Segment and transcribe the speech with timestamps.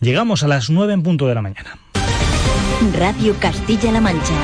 [0.00, 1.76] Llegamos a las 9 en punto de la mañana.
[2.96, 4.34] Radio Castilla-La Mancha.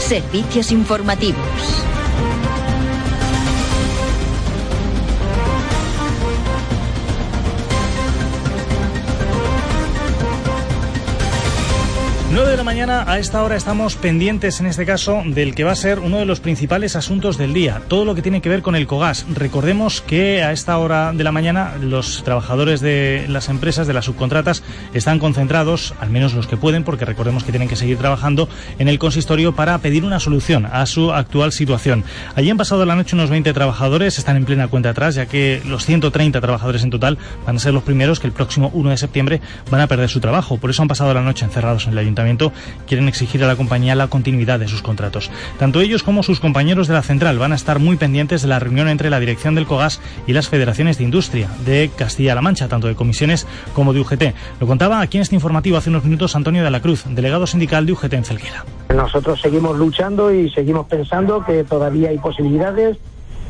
[0.00, 1.91] Servicios informativos.
[12.32, 15.72] 9 de la mañana, a esta hora estamos pendientes en este caso del que va
[15.72, 18.62] a ser uno de los principales asuntos del día, todo lo que tiene que ver
[18.62, 19.26] con el COGAS.
[19.34, 24.06] Recordemos que a esta hora de la mañana los trabajadores de las empresas, de las
[24.06, 24.62] subcontratas,
[24.94, 28.48] están concentrados, al menos los que pueden, porque recordemos que tienen que seguir trabajando
[28.78, 32.02] en el consistorio para pedir una solución a su actual situación.
[32.34, 35.60] Allí han pasado la noche unos 20 trabajadores, están en plena cuenta atrás, ya que
[35.66, 38.96] los 130 trabajadores en total van a ser los primeros que el próximo 1 de
[38.96, 40.56] septiembre van a perder su trabajo.
[40.56, 42.21] Por eso han pasado la noche encerrados en el ayuntamiento
[42.86, 45.30] quieren exigir a la compañía la continuidad de sus contratos.
[45.58, 48.58] Tanto ellos como sus compañeros de la central van a estar muy pendientes de la
[48.58, 52.86] reunión entre la dirección del COGAS y las federaciones de industria de Castilla-La Mancha, tanto
[52.86, 54.22] de comisiones como de UGT.
[54.60, 57.86] Lo contaba aquí en este informativo hace unos minutos Antonio de la Cruz, delegado sindical
[57.86, 58.64] de UGT en Celguera.
[58.94, 62.98] Nosotros seguimos luchando y seguimos pensando que todavía hay posibilidades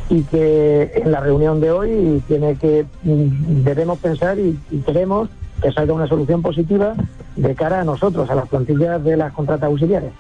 [0.09, 5.29] y que en la reunión de hoy tiene que mm, debemos pensar y, y queremos
[5.63, 6.95] que salga una solución positiva
[7.37, 10.13] de cara a nosotros, a las plantillas de las contratas auxiliares.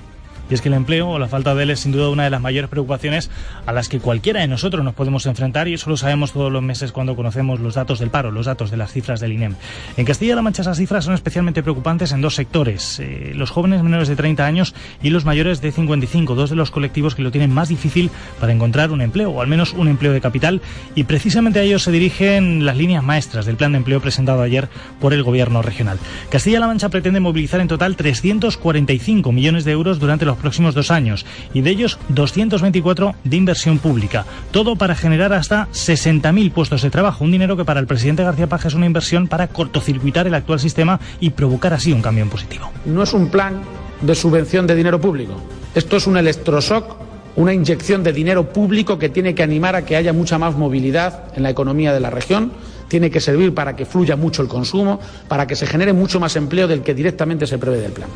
[0.50, 2.30] Y es que el empleo o la falta de él es sin duda una de
[2.30, 3.30] las mayores preocupaciones
[3.66, 6.62] a las que cualquiera de nosotros nos podemos enfrentar y eso lo sabemos todos los
[6.62, 9.54] meses cuando conocemos los datos del paro, los datos de las cifras del INEM.
[9.96, 14.08] En Castilla-La Mancha esas cifras son especialmente preocupantes en dos sectores, eh, los jóvenes menores
[14.08, 17.52] de 30 años y los mayores de 55, dos de los colectivos que lo tienen
[17.52, 20.60] más difícil para encontrar un empleo o al menos un empleo de capital
[20.94, 24.68] y precisamente a ellos se dirigen las líneas maestras del plan de empleo presentado ayer
[25.00, 25.98] por el gobierno regional.
[26.30, 31.26] Castilla-La Mancha pretende movilizar en total 345 millones de euros durante los próximos dos años
[31.54, 34.24] y de ellos 224 de inversión pública.
[34.50, 38.46] Todo para generar hasta 60.000 puestos de trabajo, un dinero que para el presidente García
[38.46, 42.30] Paja es una inversión para cortocircuitar el actual sistema y provocar así un cambio en
[42.30, 42.70] positivo.
[42.84, 43.62] No es un plan
[44.00, 45.34] de subvención de dinero público.
[45.74, 46.96] Esto es un electroshock,
[47.36, 51.24] una inyección de dinero público que tiene que animar a que haya mucha más movilidad
[51.36, 52.52] en la economía de la región
[52.92, 56.36] tiene que servir para que fluya mucho el consumo, para que se genere mucho más
[56.36, 58.10] empleo del que directamente se prevé del plan.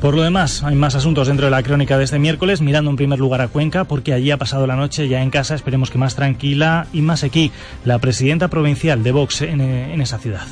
[0.00, 2.96] Por lo demás, hay más asuntos dentro de la crónica de este miércoles, mirando en
[2.96, 5.98] primer lugar a Cuenca, porque allí ha pasado la noche ya en casa, esperemos que
[5.98, 7.50] más tranquila, y más aquí,
[7.84, 10.42] la presidenta provincial de Vox en, en esa ciudad.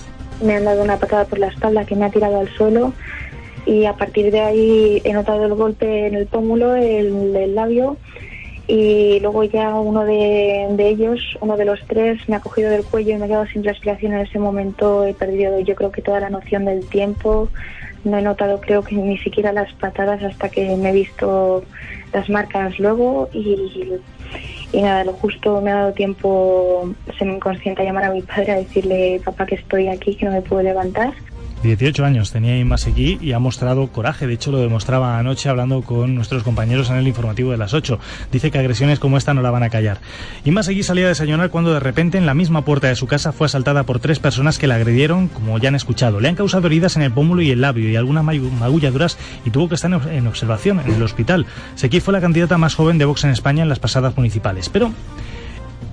[0.43, 2.93] Me han dado una patada por la espalda que me ha tirado al suelo
[3.67, 7.97] y a partir de ahí he notado el golpe en el pómulo, el, el labio
[8.67, 13.13] y luego ya uno de, ellos, uno de los tres, me ha cogido del cuello
[13.13, 15.05] y me he quedado sin respiración en ese momento.
[15.05, 17.51] He perdido yo creo que toda la noción del tiempo,
[18.05, 21.65] no he notado creo que ni siquiera las patadas hasta que me he visto
[22.13, 23.99] las marcas luego y,
[24.73, 28.23] y nada, lo justo me ha dado tiempo, se me inconsciente a llamar a mi
[28.23, 31.13] padre a decirle papá que estoy aquí, que no me puedo levantar
[31.65, 32.55] 18 años tenía
[32.87, 34.27] aquí y ha mostrado coraje.
[34.27, 37.99] De hecho, lo demostraba anoche hablando con nuestros compañeros en el informativo de las 8.
[38.31, 40.01] Dice que agresiones como esta no la van a callar.
[40.45, 43.47] Imasegui salía a desayunar cuando de repente en la misma puerta de su casa fue
[43.47, 46.21] asaltada por tres personas que la agredieron, como ya han escuchado.
[46.21, 49.69] Le han causado heridas en el pómulo y el labio y algunas magulladuras y tuvo
[49.69, 51.47] que estar en observación en el hospital.
[51.75, 54.69] Seguí fue la candidata más joven de Vox en España en las pasadas municipales.
[54.69, 54.93] Pero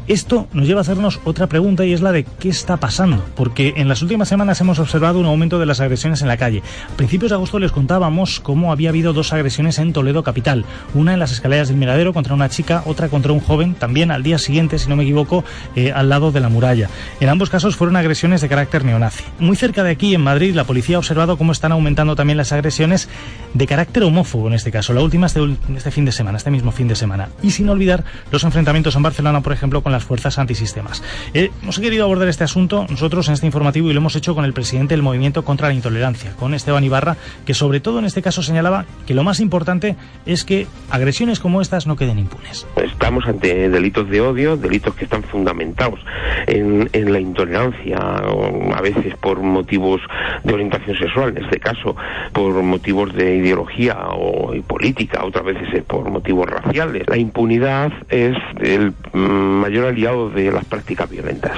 [0.07, 3.73] esto nos lleva a hacernos otra pregunta y es la de qué está pasando, porque
[3.77, 6.63] en las últimas semanas hemos observado un aumento de las agresiones en la calle.
[6.91, 11.13] A principios de agosto les contábamos cómo había habido dos agresiones en Toledo capital, una
[11.13, 14.37] en las escaleras del Miradero contra una chica, otra contra un joven, también al día
[14.37, 15.43] siguiente, si no me equivoco,
[15.75, 16.89] eh, al lado de la muralla.
[17.19, 19.23] En ambos casos fueron agresiones de carácter neonazi.
[19.39, 22.51] Muy cerca de aquí, en Madrid, la policía ha observado cómo están aumentando también las
[22.51, 23.09] agresiones
[23.53, 25.41] de carácter homófobo en este caso, la última este,
[25.75, 27.29] este fin de semana, este mismo fin de semana.
[27.41, 31.03] Y sin olvidar los enfrentamientos en Barcelona, por ejemplo, con con las fuerzas antisistemas.
[31.33, 34.45] Eh, hemos querido abordar este asunto nosotros en este informativo y lo hemos hecho con
[34.45, 38.21] el presidente del Movimiento contra la Intolerancia, con Esteban Ibarra, que sobre todo en este
[38.21, 42.65] caso señalaba que lo más importante es que agresiones como estas no queden impunes.
[42.77, 45.99] Estamos ante delitos de odio, delitos que están fundamentados
[46.47, 49.99] en, en la intolerancia, a veces por motivos
[50.43, 51.97] de orientación sexual, en este caso
[52.31, 57.03] por motivos de ideología o política, otras veces es por motivos raciales.
[57.07, 61.57] La impunidad es el mm, mayor aliado de las prácticas violentas.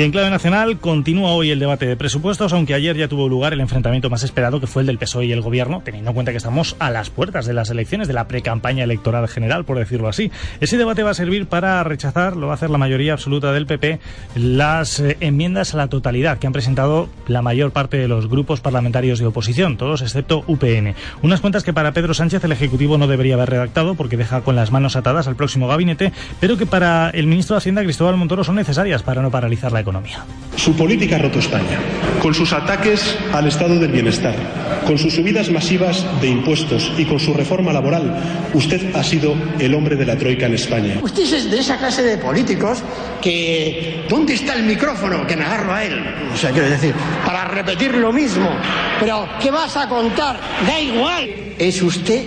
[0.00, 3.52] Y en clave nacional continúa hoy el debate de presupuestos, aunque ayer ya tuvo lugar
[3.52, 6.30] el enfrentamiento más esperado, que fue el del PSOE y el Gobierno, teniendo en cuenta
[6.30, 10.08] que estamos a las puertas de las elecciones, de la pre-campaña electoral general, por decirlo
[10.08, 10.32] así.
[10.62, 13.66] Ese debate va a servir para rechazar, lo va a hacer la mayoría absoluta del
[13.66, 14.00] PP,
[14.36, 18.62] las eh, enmiendas a la totalidad que han presentado la mayor parte de los grupos
[18.62, 20.94] parlamentarios de oposición, todos excepto UPN.
[21.20, 24.56] Unas cuentas que para Pedro Sánchez el Ejecutivo no debería haber redactado porque deja con
[24.56, 26.10] las manos atadas al próximo gabinete,
[26.40, 29.80] pero que para el ministro de Hacienda, Cristóbal Montoro, son necesarias para no paralizar la
[29.80, 29.89] economía.
[30.56, 31.78] Su política ha roto España,
[32.20, 34.34] con sus ataques al estado del bienestar,
[34.86, 38.48] con sus subidas masivas de impuestos y con su reforma laboral.
[38.52, 40.98] Usted ha sido el hombre de la troika en España.
[41.02, 42.82] Usted es de esa clase de políticos
[43.22, 45.26] que ¿dónde está el micrófono?
[45.26, 45.98] Que me agarro a él.
[46.32, 46.94] O sea, quiero decir,
[47.24, 48.50] para repetir lo mismo.
[48.98, 50.38] Pero ¿qué vas a contar?
[50.66, 51.26] Da igual.
[51.58, 52.24] Es usted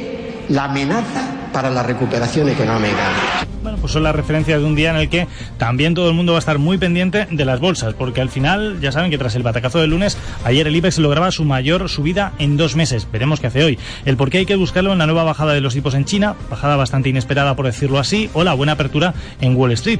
[0.50, 3.44] la amenaza para la recuperación económica.
[3.83, 5.27] Pues son la referencia de un día en el que
[5.57, 8.80] también todo el mundo va a estar muy pendiente de las bolsas, porque al final
[8.80, 12.31] ya saben que tras el batacazo del lunes, ayer el IBEX lograba su mayor subida
[12.39, 13.06] en dos meses.
[13.12, 13.77] Veremos qué hace hoy.
[14.06, 16.33] El por qué hay que buscarlo en la nueva bajada de los tipos en China,
[16.50, 20.00] bajada bastante inesperada por decirlo así, o la buena apertura en Wall Street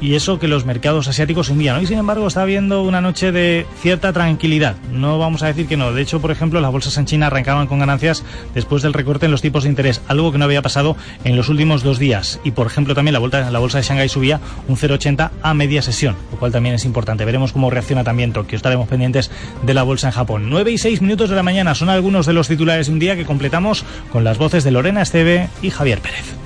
[0.00, 1.76] y eso que los mercados asiáticos hundían.
[1.76, 4.76] Hoy, sin embargo, está habiendo una noche de cierta tranquilidad.
[4.92, 5.92] No vamos a decir que no.
[5.92, 8.24] De hecho, por ejemplo, las bolsas en China arrancaban con ganancias
[8.54, 11.48] después del recorte en los tipos de interés, algo que no había pasado en los
[11.48, 12.40] últimos dos días.
[12.44, 16.38] Y, por ejemplo, también la, bolsa, de Shanghái subía un 0,80 a media sesión, lo
[16.38, 17.24] cual también es importante.
[17.24, 18.56] Veremos cómo reacciona también Tokio.
[18.56, 19.30] Estaremos pendientes
[19.62, 20.50] de la bolsa en Japón.
[20.50, 23.16] 9 y 6 minutos de la mañana son algunos de los titulares de un día
[23.16, 26.36] que completamos con las voces de Lorena Esteve y Javier Pérez.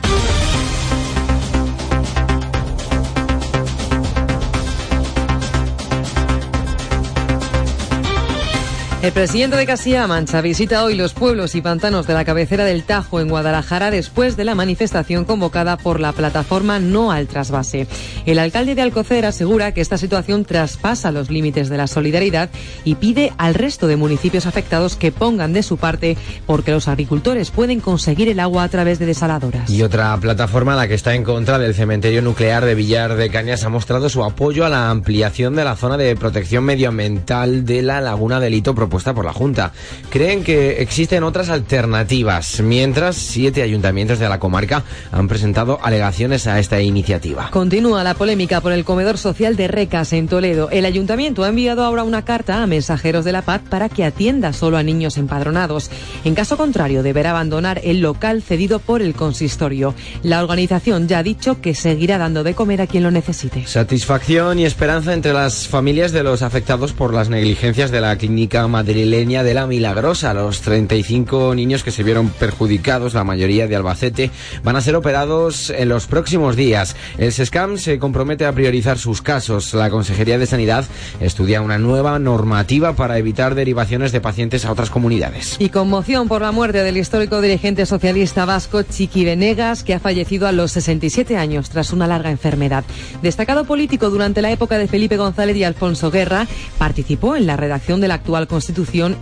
[9.03, 12.85] El presidente de Castilla-La Mancha visita hoy los pueblos y pantanos de la cabecera del
[12.85, 17.89] Tajo en Guadalajara después de la manifestación convocada por la plataforma No al Trasvase.
[18.27, 22.49] El alcalde de Alcocer asegura que esta situación traspasa los límites de la solidaridad
[22.85, 26.17] y pide al resto de municipios afectados que pongan de su parte
[26.47, 29.69] porque los agricultores pueden conseguir el agua a través de desaladoras.
[29.69, 33.65] Y otra plataforma, la que está en contra del cementerio nuclear de Villar de Cañas,
[33.65, 38.01] ha mostrado su apoyo a la ampliación de la zona de protección medioambiental de la
[38.01, 39.73] Laguna del Hito propuesta por la Junta.
[40.11, 46.59] Creen que existen otras alternativas, mientras siete ayuntamientos de la comarca han presentado alegaciones a
[46.59, 47.49] esta iniciativa.
[47.51, 50.69] Continúa la polémica por el comedor social de Recas en Toledo.
[50.71, 54.53] El ayuntamiento ha enviado ahora una carta a mensajeros de la paz para que atienda
[54.53, 55.91] solo a niños empadronados.
[56.27, 59.95] En caso contrario, deberá abandonar el local cedido por el consistorio.
[60.23, 63.67] La organización ya ha dicho que seguirá dando de comer a quien lo necesite.
[63.67, 68.69] Satisfacción y esperanza entre las familias de los afectados por las negligencias de la clínica
[68.83, 70.35] madrileña de la Milagrosa.
[70.35, 74.33] Los 35 niños que se vieron perjudicados, la mayoría de Albacete,
[74.65, 76.97] van a ser operados en los próximos días.
[77.17, 79.73] El SESCAM se compromete a priorizar sus casos.
[79.73, 80.85] La Consejería de Sanidad
[81.21, 85.55] estudia una nueva normativa para evitar derivaciones de pacientes a otras comunidades.
[85.61, 90.49] Y conmoción por la muerte del histórico dirigente socialista vasco Chiqui Venegas, que ha fallecido
[90.49, 92.83] a los 67 años tras una larga enfermedad.
[93.23, 98.01] Destacado político durante la época de Felipe González y Alfonso Guerra, participó en la redacción
[98.01, 98.72] de la actual Constitución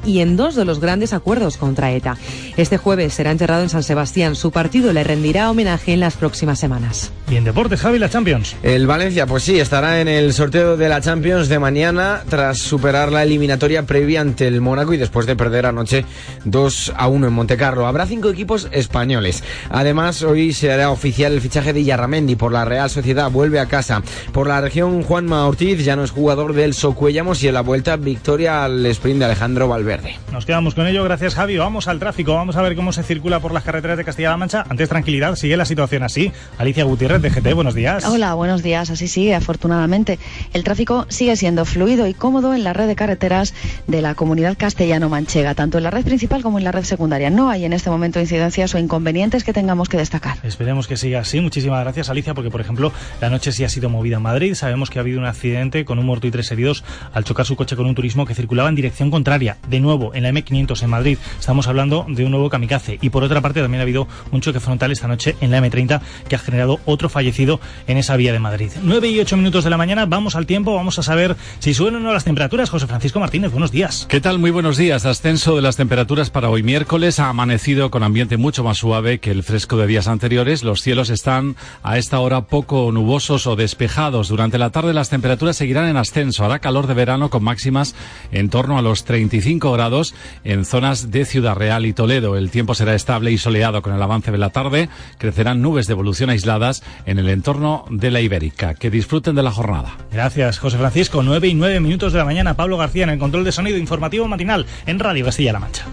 [0.05, 2.17] y en dos de los grandes acuerdos contra ETA.
[2.57, 4.37] Este jueves será enterrado en San Sebastián.
[4.37, 7.13] Su partido le rendirá homenaje en las próximas semanas.
[7.31, 8.57] Y en deportes, Javi, la Champions.
[8.63, 13.13] El Valencia, pues sí, estará en el sorteo de la Champions de mañana tras superar
[13.13, 16.05] la eliminatoria previa ante el Mónaco y después de perder anoche
[16.45, 17.87] 2 a 1 en Montecarlo.
[17.87, 19.45] Habrá cinco equipos españoles.
[19.69, 23.31] Además, hoy se hará oficial el fichaje de Yarramendi por la Real Sociedad.
[23.31, 24.03] Vuelve a casa.
[24.33, 27.97] Por la región, Juanma Ortiz ya no es jugador del Socuellamos y en la vuelta
[27.97, 29.40] victoria al sprint de Alejandro.
[29.41, 30.17] Alejandro Valverde.
[30.33, 31.57] Nos quedamos con ello, gracias Javi.
[31.57, 34.67] Vamos al tráfico, vamos a ver cómo se circula por las carreteras de Castilla-La Mancha.
[34.69, 36.31] Antes tranquilidad, sigue la situación así.
[36.59, 38.05] Alicia Gutiérrez de GT, buenos días.
[38.05, 38.91] Hola, buenos días.
[38.91, 40.19] Así sigue, afortunadamente.
[40.53, 43.55] El tráfico sigue siendo fluido y cómodo en la red de carreteras
[43.87, 47.31] de la comunidad castellano-manchega, tanto en la red principal como en la red secundaria.
[47.31, 50.37] No hay en este momento incidencias o inconvenientes que tengamos que destacar.
[50.43, 51.41] Esperemos que siga así.
[51.41, 52.93] Muchísimas gracias, Alicia, porque, por ejemplo,
[53.23, 54.53] la noche sí ha sido movida en Madrid.
[54.53, 57.57] Sabemos que ha habido un accidente con un muerto y tres heridos al chocar su
[57.57, 60.91] coche con un turismo que circulaba en dirección contraria de nuevo en la M500 en
[60.91, 61.19] Madrid.
[61.39, 62.99] Estamos hablando de un nuevo kamikaze.
[63.01, 66.01] Y por otra parte también ha habido un choque frontal esta noche en la M30
[66.29, 68.73] que ha generado otro fallecido en esa vía de Madrid.
[68.83, 71.95] 9 y 8 minutos de la mañana, vamos al tiempo, vamos a saber si suben
[71.95, 72.71] o no las temperaturas.
[72.71, 74.07] José Francisco Martínez, buenos días.
[74.09, 74.41] ¿Qué tal?
[74.41, 75.07] Muy buenos días.
[75.07, 79.31] Ascenso de las temperaturas para hoy miércoles ha amanecido con ambiente mucho más suave que
[79.31, 80.65] el fresco de días anteriores.
[80.65, 84.29] Los cielos están a esta hora poco nubosos o despejados.
[84.29, 86.45] Durante la tarde las temperaturas seguirán en ascenso.
[86.45, 87.95] Hará calor de verano con máximas
[88.33, 92.39] en torno a los 35 grados en zonas de Ciudad Real y Toledo.
[92.39, 94.89] El tiempo será estable y soleado con el avance de la tarde.
[95.19, 98.75] Crecerán nubes de evolución aisladas en el entorno de la Ibérica.
[98.75, 99.99] Que disfruten de la jornada.
[100.11, 101.23] Gracias, José Francisco.
[101.23, 102.55] 9 y 9 minutos de la mañana.
[102.55, 105.85] Pablo García en el control de sonido informativo matinal en Radio Castilla-La Mancha.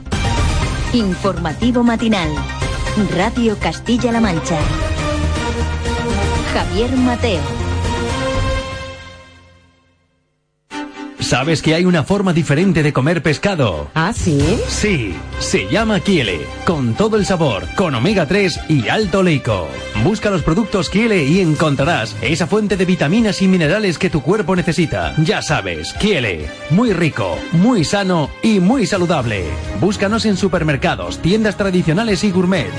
[0.94, 2.30] Informativo matinal.
[3.14, 4.58] Radio Castilla-La Mancha.
[6.54, 7.67] Javier Mateo.
[11.28, 13.90] ¿Sabes que hay una forma diferente de comer pescado?
[13.94, 14.40] ¿Ah, sí?
[14.70, 19.68] Sí, se llama Kiele, con todo el sabor, con omega 3 y alto leico.
[20.06, 24.56] Busca los productos Kiele y encontrarás esa fuente de vitaminas y minerales que tu cuerpo
[24.56, 25.16] necesita.
[25.18, 29.44] Ya sabes, Kiele, muy rico, muy sano y muy saludable.
[29.82, 32.72] Búscanos en supermercados, tiendas tradicionales y gourmet.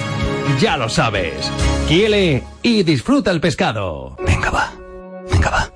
[0.58, 1.52] Ya lo sabes.
[1.86, 4.16] Kiele y disfruta el pescado.
[4.26, 4.72] Venga va,
[5.30, 5.70] venga va,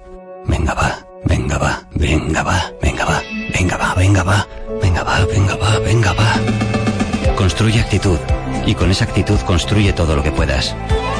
[0.47, 1.12] venga va.
[1.53, 4.47] Venga va, venga va, venga va, venga va, venga va,
[4.81, 7.37] venga va, venga va, venga va.
[7.37, 8.19] Construye actitud
[8.65, 10.75] y con esa actitud construye todo lo que puedas.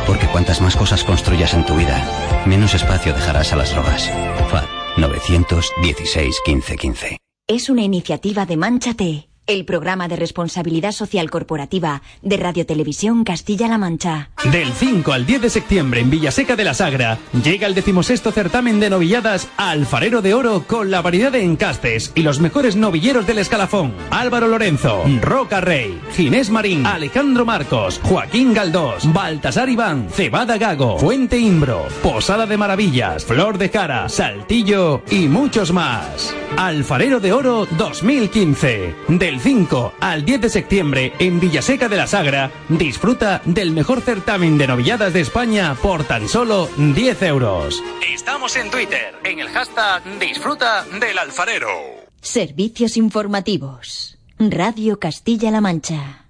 [0.07, 2.03] Porque cuantas más cosas construyas en tu vida,
[2.47, 4.11] menos espacio dejarás a las drogas.
[4.51, 4.65] FAD
[4.97, 7.19] 916 1515.
[7.47, 13.79] Es una iniciativa de Manchate el programa de responsabilidad social corporativa de Radio Televisión Castilla-La
[13.79, 14.31] Mancha.
[14.51, 18.79] Del 5 al 10 de septiembre en Villaseca de la Sagra llega el decimosexto certamen
[18.81, 23.39] de novilladas Alfarero de Oro con la variedad de encastes y los mejores novilleros del
[23.39, 23.95] escalafón.
[24.11, 31.39] Álvaro Lorenzo, Roca Rey, Ginés Marín, Alejandro Marcos, Joaquín Galdós, Baltasar Iván, Cebada Gago, Fuente
[31.39, 36.35] Imbro, Posada de Maravillas, Flor de Cara, Saltillo y muchos más.
[36.57, 38.95] Alfarero de Oro 2015.
[39.09, 44.59] Del 5 al 10 de septiembre en Villaseca de la Sagra, disfruta del mejor certamen
[44.59, 47.83] de novilladas de España por tan solo 10 euros.
[48.13, 51.69] Estamos en Twitter, en el hashtag Disfruta del Alfarero.
[52.21, 54.19] Servicios informativos.
[54.39, 56.22] Radio Castilla-La Mancha.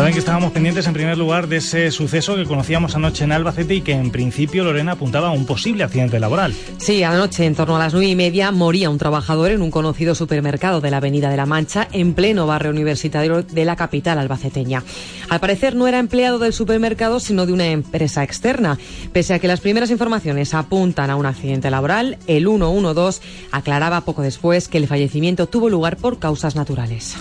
[0.00, 3.74] Saben que estábamos pendientes en primer lugar de ese suceso que conocíamos anoche en Albacete
[3.74, 6.54] y que en principio Lorena apuntaba a un posible accidente laboral.
[6.78, 10.14] Sí, anoche en torno a las nueve y media moría un trabajador en un conocido
[10.14, 14.82] supermercado de la Avenida de la Mancha en pleno barrio universitario de la capital albaceteña.
[15.28, 18.78] Al parecer no era empleado del supermercado sino de una empresa externa.
[19.12, 23.20] Pese a que las primeras informaciones apuntan a un accidente laboral, el 112
[23.52, 27.18] aclaraba poco después que el fallecimiento tuvo lugar por causas naturales.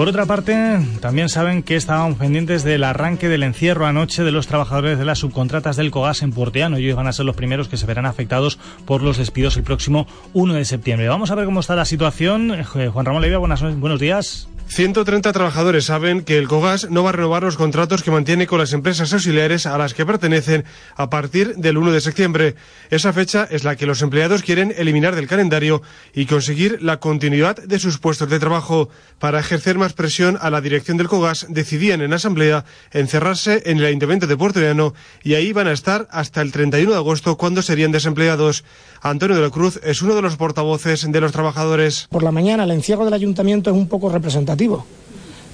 [0.00, 4.46] Por otra parte, también saben que estábamos pendientes del arranque del encierro anoche de los
[4.46, 6.78] trabajadores de las subcontratas del Cogas en Porteano.
[6.78, 10.06] Ellos van a ser los primeros que se verán afectados por los despidos el próximo
[10.32, 11.06] 1 de septiembre.
[11.06, 12.50] Vamos a ver cómo está la situación.
[12.50, 14.48] Eh, Juan Ramón Leiva, buenos días.
[14.70, 18.60] 130 trabajadores saben que el COGAS no va a renovar los contratos que mantiene con
[18.60, 22.54] las empresas auxiliares a las que pertenecen a partir del 1 de septiembre.
[22.88, 25.82] Esa fecha es la que los empleados quieren eliminar del calendario
[26.14, 28.90] y conseguir la continuidad de sus puestos de trabajo.
[29.18, 33.86] Para ejercer más presión a la dirección del COGAS, decidían en asamblea encerrarse en el
[33.86, 37.62] Ayuntamiento de Puerto Llano y ahí van a estar hasta el 31 de agosto cuando
[37.62, 38.64] serían desempleados.
[39.02, 42.06] Antonio de la Cruz es uno de los portavoces de los trabajadores.
[42.08, 44.59] Por la mañana el encierro del ayuntamiento es un poco representativo,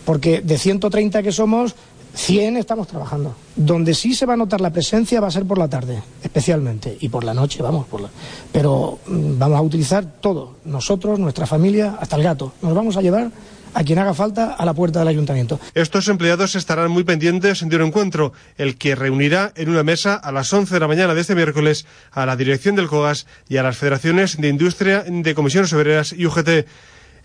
[0.05, 1.75] porque de 130 que somos,
[2.15, 3.35] 100 estamos trabajando.
[3.55, 6.97] Donde sí se va a notar la presencia va a ser por la tarde, especialmente,
[7.01, 8.09] y por la noche, vamos, por la...
[8.53, 12.55] pero mm, vamos a utilizar todo, nosotros, nuestra familia, hasta el gato.
[12.63, 13.31] Nos vamos a llevar
[13.75, 15.61] a quien haga falta a la puerta del ayuntamiento.
[15.75, 20.33] Estos empleados estarán muy pendientes de un encuentro, el que reunirá en una mesa a
[20.33, 23.63] las 11 de la mañana de este miércoles a la dirección del COGAS y a
[23.63, 26.67] las federaciones de industria de comisiones obreras y UGT.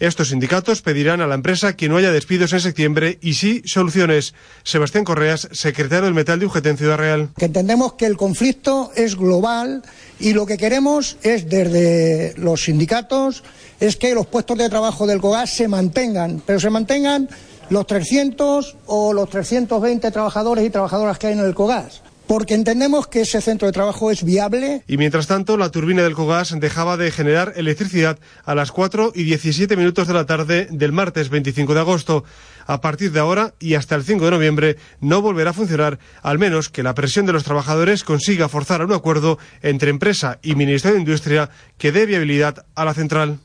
[0.01, 4.34] Estos sindicatos pedirán a la empresa que no haya despidos en septiembre y sí soluciones.
[4.63, 7.29] Sebastián Correas, secretario del Metal de UGT en Ciudad Real.
[7.38, 9.84] Que entendemos que el conflicto es global
[10.20, 13.43] y lo que queremos es desde los sindicatos
[13.79, 17.29] es que los puestos de trabajo del COGAS se mantengan, pero se mantengan
[17.70, 23.07] los 300 o los 320 trabajadores y trabajadoras que hay en el COGAS porque entendemos
[23.07, 24.83] que ese centro de trabajo es viable.
[24.88, 29.23] Y mientras tanto, la turbina del Cogas dejaba de generar electricidad a las 4 y
[29.23, 32.23] 17 minutos de la tarde del martes 25 de agosto.
[32.67, 36.39] A partir de ahora y hasta el 5 de noviembre no volverá a funcionar, al
[36.39, 40.95] menos que la presión de los trabajadores consiga forzar un acuerdo entre empresa y Ministerio
[40.95, 43.39] de Industria que dé viabilidad a la central.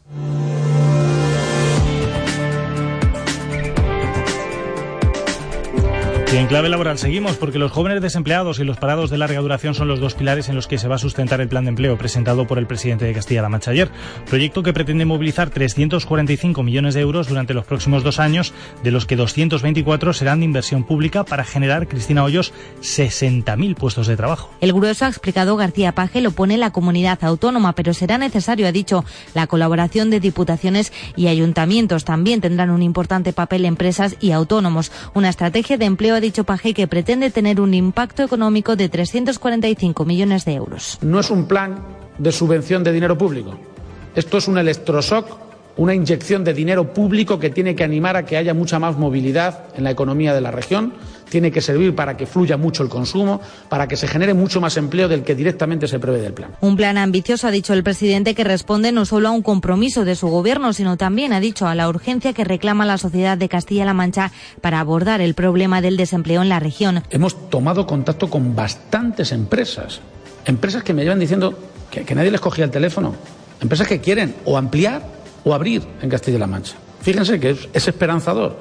[6.37, 9.89] En clave laboral seguimos porque los jóvenes desempleados y los parados de larga duración son
[9.89, 12.47] los dos pilares en los que se va a sustentar el plan de empleo presentado
[12.47, 13.91] por el presidente de Castilla-La Mancha ayer.
[14.29, 18.53] Proyecto que pretende movilizar 345 millones de euros durante los próximos dos años,
[18.85, 22.53] de los que 224 serán de inversión pública para generar, Cristina Hoyos,
[22.83, 24.51] 60.000 puestos de trabajo.
[24.61, 28.73] El grueso, ha explicado García Paje, lo pone la comunidad autónoma, pero será necesario, ha
[28.73, 32.05] dicho, la colaboración de diputaciones y ayuntamientos.
[32.05, 34.93] También tendrán un importante papel empresas y autónomos.
[35.15, 40.05] Una estrategia de empleo ha dicho Paje que pretende tener un impacto económico de 345
[40.05, 40.99] millones de euros.
[41.01, 41.79] No es un plan
[42.19, 43.57] de subvención de dinero público.
[44.17, 45.46] Esto es un electroshock,
[45.77, 49.65] una inyección de dinero público que tiene que animar a que haya mucha más movilidad
[49.77, 50.95] en la economía de la región,
[51.29, 54.77] tiene que servir para que fluya mucho el consumo, para que se genere mucho más
[54.77, 56.53] empleo del que directamente se prevé del plan.
[56.61, 60.15] Un plan ambicioso, ha dicho el presidente, que responde no solo a un compromiso de
[60.15, 63.95] su gobierno, sino también, ha dicho, a la urgencia que reclama la sociedad de Castilla-La
[63.95, 67.03] Mancha para abordar el problema del desempleo en la región.
[67.11, 70.01] Hemos tomado contacto con bastantes empresas,
[70.45, 71.59] empresas que me llevan diciendo
[71.91, 73.15] que, que nadie les cogía el teléfono,
[73.61, 75.16] empresas que quieren o ampliar
[75.47, 76.75] o abrir en Castilla-La Mancha.
[77.01, 78.57] Fíjense que es, es esperanzador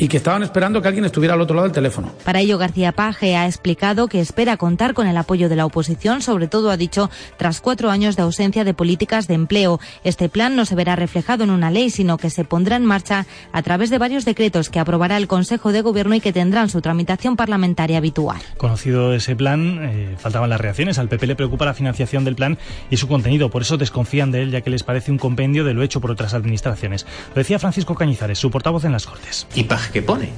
[0.00, 2.10] y que estaban esperando que alguien estuviera al otro lado del teléfono.
[2.24, 6.22] Para ello, García Paje ha explicado que espera contar con el apoyo de la oposición,
[6.22, 9.78] sobre todo, ha dicho, tras cuatro años de ausencia de políticas de empleo.
[10.02, 13.26] Este plan no se verá reflejado en una ley, sino que se pondrá en marcha
[13.52, 16.80] a través de varios decretos que aprobará el Consejo de Gobierno y que tendrán su
[16.80, 18.40] tramitación parlamentaria habitual.
[18.56, 20.98] Conocido ese plan, eh, faltaban las reacciones.
[20.98, 22.56] Al PP le preocupa la financiación del plan
[22.90, 23.50] y su contenido.
[23.50, 26.10] Por eso desconfían de él, ya que les parece un compendio de lo hecho por
[26.10, 27.06] otras administraciones.
[27.34, 29.46] Lo decía Francisco Cañizares, su portavoz en las Cortes.
[29.54, 30.30] Y que pone,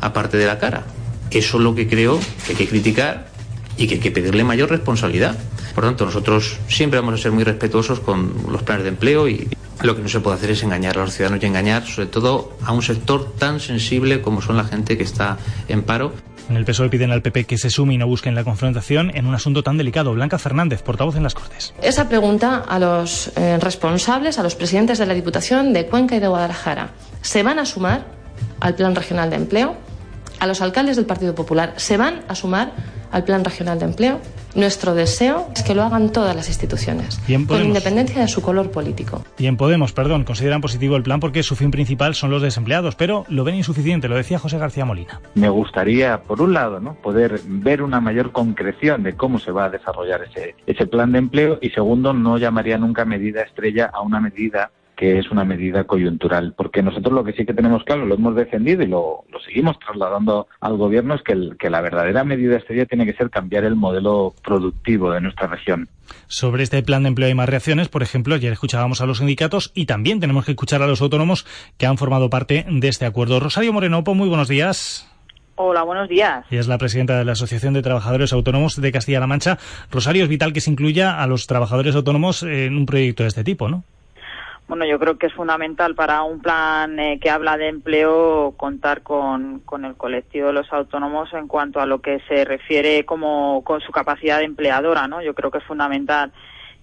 [0.00, 0.84] aparte de la cara.
[1.30, 3.28] Eso es lo que creo que hay que criticar
[3.76, 5.36] y que hay que pedirle mayor responsabilidad.
[5.74, 9.48] Por tanto, nosotros siempre vamos a ser muy respetuosos con los planes de empleo y
[9.82, 12.52] lo que no se puede hacer es engañar a los ciudadanos y engañar sobre todo
[12.64, 15.38] a un sector tan sensible como son la gente que está
[15.68, 16.12] en paro.
[16.50, 19.26] En el PSOE piden al PP que se sume y no busquen la confrontación en
[19.26, 20.12] un asunto tan delicado.
[20.12, 21.72] Blanca Fernández, portavoz en las Cortes.
[21.80, 26.20] Esa pregunta a los eh, responsables, a los presidentes de la Diputación de Cuenca y
[26.20, 26.90] de Guadalajara.
[27.22, 28.19] ¿Se van a sumar
[28.60, 29.76] al Plan Regional de Empleo,
[30.40, 32.72] a los alcaldes del Partido Popular se van a sumar
[33.12, 34.20] al Plan Regional de Empleo.
[34.54, 39.22] Nuestro deseo es que lo hagan todas las instituciones, con independencia de su color político.
[39.38, 42.96] Y en Podemos, perdón, consideran positivo el plan porque su fin principal son los desempleados,
[42.96, 45.20] pero lo ven insuficiente, lo decía José García Molina.
[45.34, 46.94] Me gustaría, por un lado, ¿no?
[46.94, 51.18] poder ver una mayor concreción de cómo se va a desarrollar ese, ese plan de
[51.18, 55.84] empleo y segundo, no llamaría nunca medida estrella a una medida que es una medida
[55.84, 59.40] coyuntural, porque nosotros lo que sí que tenemos claro, lo hemos defendido y lo, lo
[59.40, 63.30] seguimos trasladando al gobierno, es que, el, que la verdadera medida estrella tiene que ser
[63.30, 65.88] cambiar el modelo productivo de nuestra región.
[66.26, 69.72] Sobre este plan de empleo hay más reacciones, por ejemplo, ayer escuchábamos a los sindicatos
[69.74, 71.46] y también tenemos que escuchar a los autónomos
[71.78, 73.40] que han formado parte de este acuerdo.
[73.40, 75.10] Rosario Morenopo, muy buenos días.
[75.54, 76.44] Hola, buenos días.
[76.50, 79.56] Y es la presidenta de la Asociación de Trabajadores Autónomos de Castilla-La Mancha.
[79.90, 83.44] Rosario, es vital que se incluya a los trabajadores autónomos en un proyecto de este
[83.44, 83.82] tipo, ¿no?
[84.70, 89.02] Bueno, yo creo que es fundamental para un plan eh, que habla de empleo contar
[89.02, 93.64] con, con, el colectivo de los autónomos en cuanto a lo que se refiere como
[93.64, 95.22] con su capacidad de empleadora, ¿no?
[95.22, 96.30] Yo creo que es fundamental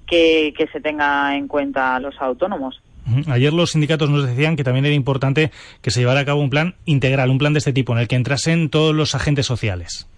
[0.06, 2.82] que, que se tenga en cuenta a los autónomos.
[3.30, 5.50] Ayer los sindicatos nos decían que también era importante
[5.82, 8.10] que se llevara a cabo un plan integral, un plan de este tipo, en el
[8.10, 10.10] que entrasen todos los agentes sociales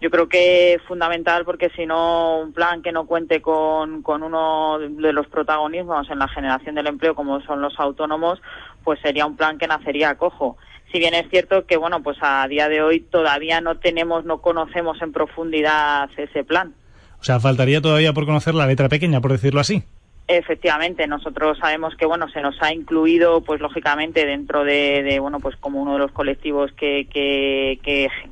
[0.00, 4.78] yo creo que es fundamental porque si no un plan que no cuente con, uno
[4.78, 8.40] de los protagonismos en la generación del empleo como son los autónomos
[8.82, 10.56] pues sería un plan que nacería a cojo.
[10.90, 14.40] Si bien es cierto que bueno pues a día de hoy todavía no tenemos no
[14.40, 16.74] conocemos en profundidad ese plan.
[17.20, 19.84] O sea faltaría todavía por conocer la letra pequeña por decirlo así
[20.32, 25.56] Efectivamente, nosotros sabemos que bueno se nos ha incluido, pues lógicamente dentro de, bueno pues
[25.56, 27.80] como uno de los colectivos que, que,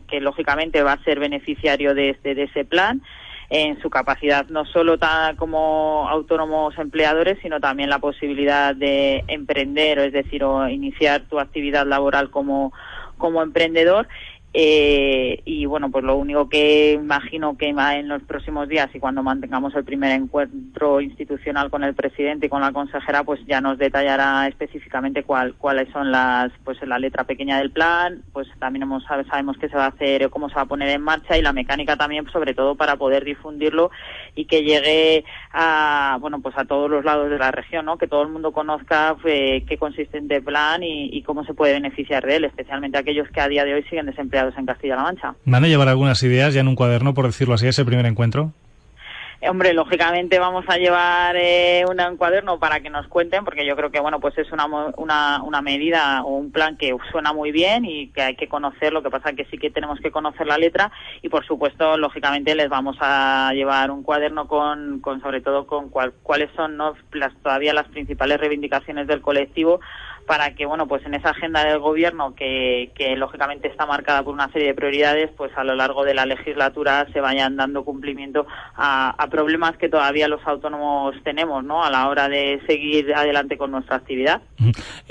[0.06, 3.02] que, lógicamente va a ser beneficiario de, este, de ese plan
[3.50, 4.96] en su capacidad no solo
[5.38, 11.84] como autónomos empleadores, sino también la posibilidad de emprender, es decir, o iniciar tu actividad
[11.84, 12.72] laboral como,
[13.16, 14.06] como emprendedor
[14.54, 19.22] eh, y bueno, pues lo único que imagino que en los próximos días y cuando
[19.22, 23.76] mantengamos el primer encuentro institucional con el presidente y con la consejera, pues ya nos
[23.76, 29.04] detallará específicamente cuál, cuáles son las, pues la letra pequeña del plan, pues también hemos,
[29.04, 31.52] sabemos qué se va a hacer, cómo se va a poner en marcha y la
[31.52, 33.90] mecánica también, sobre todo para poder difundirlo
[34.34, 37.98] y que llegue a, bueno, pues a todos los lados de la región, ¿no?
[37.98, 41.54] Que todo el mundo conozca eh, qué consiste en este plan y, y cómo se
[41.54, 45.02] puede beneficiar de él, especialmente aquellos que a día de hoy siguen desempleados en Castilla-La
[45.02, 45.34] Mancha.
[45.44, 48.52] ¿Van a llevar algunas ideas ya en un cuaderno, por decirlo así, ese primer encuentro?
[49.40, 53.92] Hombre, lógicamente vamos a llevar eh, un cuaderno para que nos cuenten, porque yo creo
[53.92, 57.84] que bueno, pues es una, una, una medida o un plan que suena muy bien
[57.84, 58.92] y que hay que conocer.
[58.92, 60.90] Lo que pasa que sí que tenemos que conocer la letra
[61.22, 65.88] y, por supuesto, lógicamente les vamos a llevar un cuaderno con, con sobre todo con
[65.88, 66.94] cuáles son ¿no?
[67.12, 69.78] las, todavía las principales reivindicaciones del colectivo
[70.28, 74.52] para que, bueno, pues en esa agenda del gobierno que, lógicamente está marcada por una
[74.52, 79.14] serie de prioridades, pues a lo largo de la legislatura se vayan dando cumplimiento a,
[79.16, 81.82] a problemas que todavía los autónomos tenemos, ¿no?
[81.82, 84.42] A la hora de seguir adelante con nuestra actividad.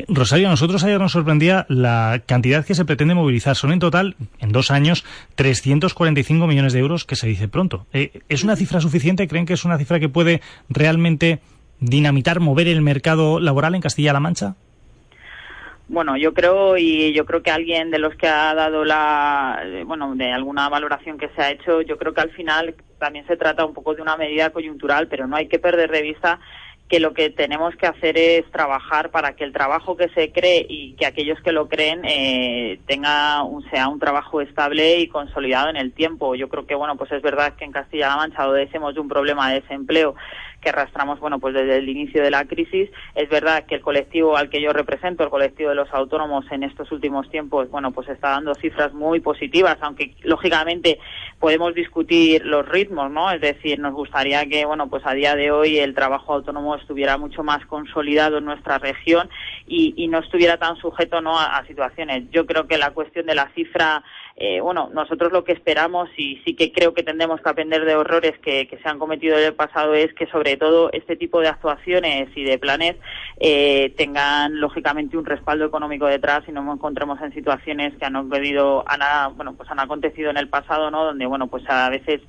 [0.08, 3.56] Rosario, a nosotros ayer nos sorprendía la cantidad que se pretende movilizar.
[3.56, 5.04] Son en total, en dos años,
[5.36, 7.88] 345 millones de euros, que se dice pronto.
[7.92, 9.28] Eh, ¿Es una cifra suficiente?
[9.28, 11.40] ¿Creen que es una cifra que puede realmente
[11.80, 14.56] dinamitar, mover el mercado laboral en Castilla-La Mancha?
[15.90, 20.16] Bueno, yo creo y yo creo que alguien de los que ha dado la, bueno,
[20.16, 23.64] de alguna valoración que se ha hecho, yo creo que al final también se trata
[23.64, 26.40] un poco de una medida coyuntural, pero no hay que perder de vista
[26.90, 30.66] que lo que tenemos que hacer es trabajar para que el trabajo que se cree
[30.70, 35.70] y que aquellos que lo creen eh, tenga un, sea un trabajo estable y consolidado
[35.70, 36.36] en el tiempo.
[36.36, 39.50] Yo creo que bueno pues es verdad que en Castilla-La Mancha padecemos de un problema
[39.50, 40.16] de desempleo
[40.62, 42.90] que arrastramos bueno pues desde el inicio de la crisis.
[43.16, 46.64] Es verdad que el colectivo al que yo represento el colectivo de los autónomos en
[46.64, 51.00] estos últimos tiempos bueno pues está dando cifras muy positivas aunque lógicamente
[51.40, 55.52] podemos discutir los ritmos no es decir nos gustaría que bueno pues a día de
[55.52, 59.30] hoy el trabajo autónomo estuviera mucho más consolidado en nuestra región
[59.68, 62.24] y, no estuviera tan sujeto no a situaciones.
[62.32, 64.04] Yo creo que la cuestión de la cifra
[64.40, 67.96] eh, bueno, nosotros lo que esperamos y sí que creo que tendemos que aprender de
[67.96, 71.48] horrores que, se han cometido en el pasado es que sobre todo este tipo de
[71.48, 72.98] actuaciones y de planes
[73.40, 78.16] eh, tengan lógicamente un respaldo económico detrás y no nos encontremos en situaciones que han
[78.16, 78.86] ocurrido,
[79.36, 81.04] bueno, pues han acontecido en el pasado, ¿no?
[81.04, 82.22] Donde, bueno, pues a veces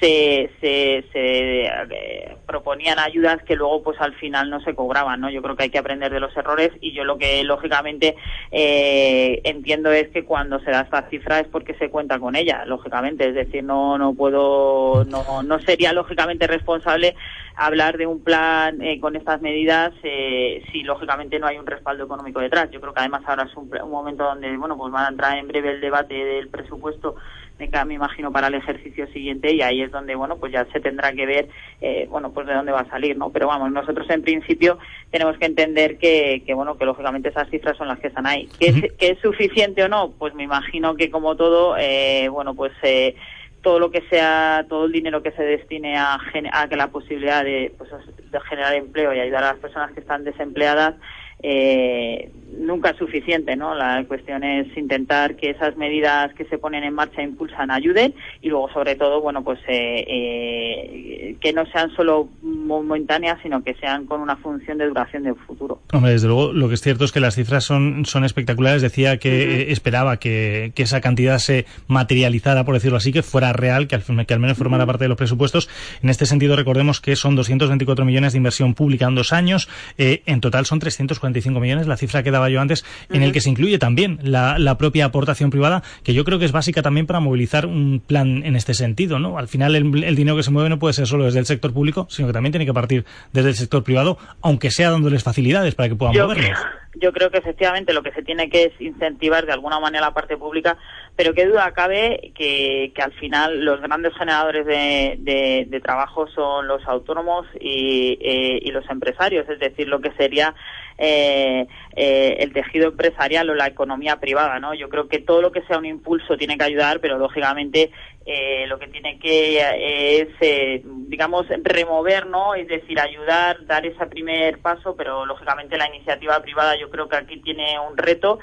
[0.00, 5.30] se, se, se eh, proponían ayudas que luego pues al final no se cobraban no
[5.30, 8.16] yo creo que hay que aprender de los errores y yo lo que lógicamente
[8.50, 12.64] eh, entiendo es que cuando se da esta cifra es porque se cuenta con ella
[12.64, 13.28] lógicamente.
[13.28, 17.14] Es decir no no puedo no no sería lógicamente responsable
[17.56, 22.04] hablar de un plan eh, con estas medidas eh, si lógicamente no hay un respaldo
[22.04, 22.70] económico detrás.
[22.70, 25.38] Yo creo que además ahora es un, un momento donde bueno pues van a entrar
[25.38, 27.16] en breve el debate del presupuesto
[27.58, 31.12] me imagino, para el ejercicio siguiente y ahí es donde, bueno, pues ya se tendrá
[31.12, 31.48] que ver,
[31.80, 33.30] eh, bueno, pues de dónde va a salir, ¿no?
[33.30, 34.78] Pero vamos, nosotros en principio
[35.10, 38.48] tenemos que entender que, que bueno, que lógicamente esas cifras son las que están ahí.
[38.58, 40.12] ¿Que es, que es suficiente o no?
[40.18, 43.16] Pues me imagino que como todo, eh, bueno, pues eh,
[43.62, 46.18] todo lo que sea, todo el dinero que se destine a,
[46.52, 50.00] a que la posibilidad de, pues, de generar empleo y ayudar a las personas que
[50.00, 50.94] están desempleadas,
[51.42, 53.74] eh, nunca es suficiente, ¿no?
[53.74, 58.48] La cuestión es intentar que esas medidas que se ponen en marcha impulsan ayuden y
[58.48, 64.06] luego, sobre todo, bueno, pues eh, eh, que no sean solo momentáneas, sino que sean
[64.06, 65.82] con una función de duración de futuro.
[65.92, 68.80] Hombre, desde luego, lo que es cierto es que las cifras son, son espectaculares.
[68.80, 73.86] Decía que esperaba que, que, esa cantidad se materializara, por decirlo así, que fuera real,
[73.86, 75.68] que al, que al menos formara parte de los presupuestos.
[76.02, 79.68] En este sentido, recordemos que son 224 millones de inversión pública en dos años.
[79.98, 83.40] en total son 340 45 millones, la cifra que daba yo antes, en el que
[83.40, 87.06] se incluye también la, la, propia aportación privada, que yo creo que es básica también
[87.06, 89.38] para movilizar un plan en este sentido, ¿no?
[89.38, 92.06] Al final el, dinero que se mueve no puede ser solo desde el sector público,
[92.10, 95.88] sino que también tiene que partir desde el sector privado, aunque sea dándoles facilidades para
[95.88, 96.58] que puedan moverlos
[96.98, 100.14] yo creo que efectivamente lo que se tiene que es incentivar de alguna manera la
[100.14, 100.76] parte pública,
[101.14, 106.66] pero qué duda cabe que, que al final los grandes generadores de, de, trabajo son
[106.66, 110.54] los autónomos y, eh, y, los empresarios, es decir, lo que sería
[110.98, 114.74] eh, eh, el tejido empresarial o la economía privada, ¿no?
[114.74, 117.90] Yo creo que todo lo que sea un impulso tiene que ayudar, pero lógicamente
[118.24, 122.54] eh, lo que tiene que es, eh, digamos, remover, ¿no?
[122.54, 127.16] Es decir, ayudar, dar ese primer paso, pero lógicamente la iniciativa privada yo creo que
[127.16, 128.38] aquí tiene un reto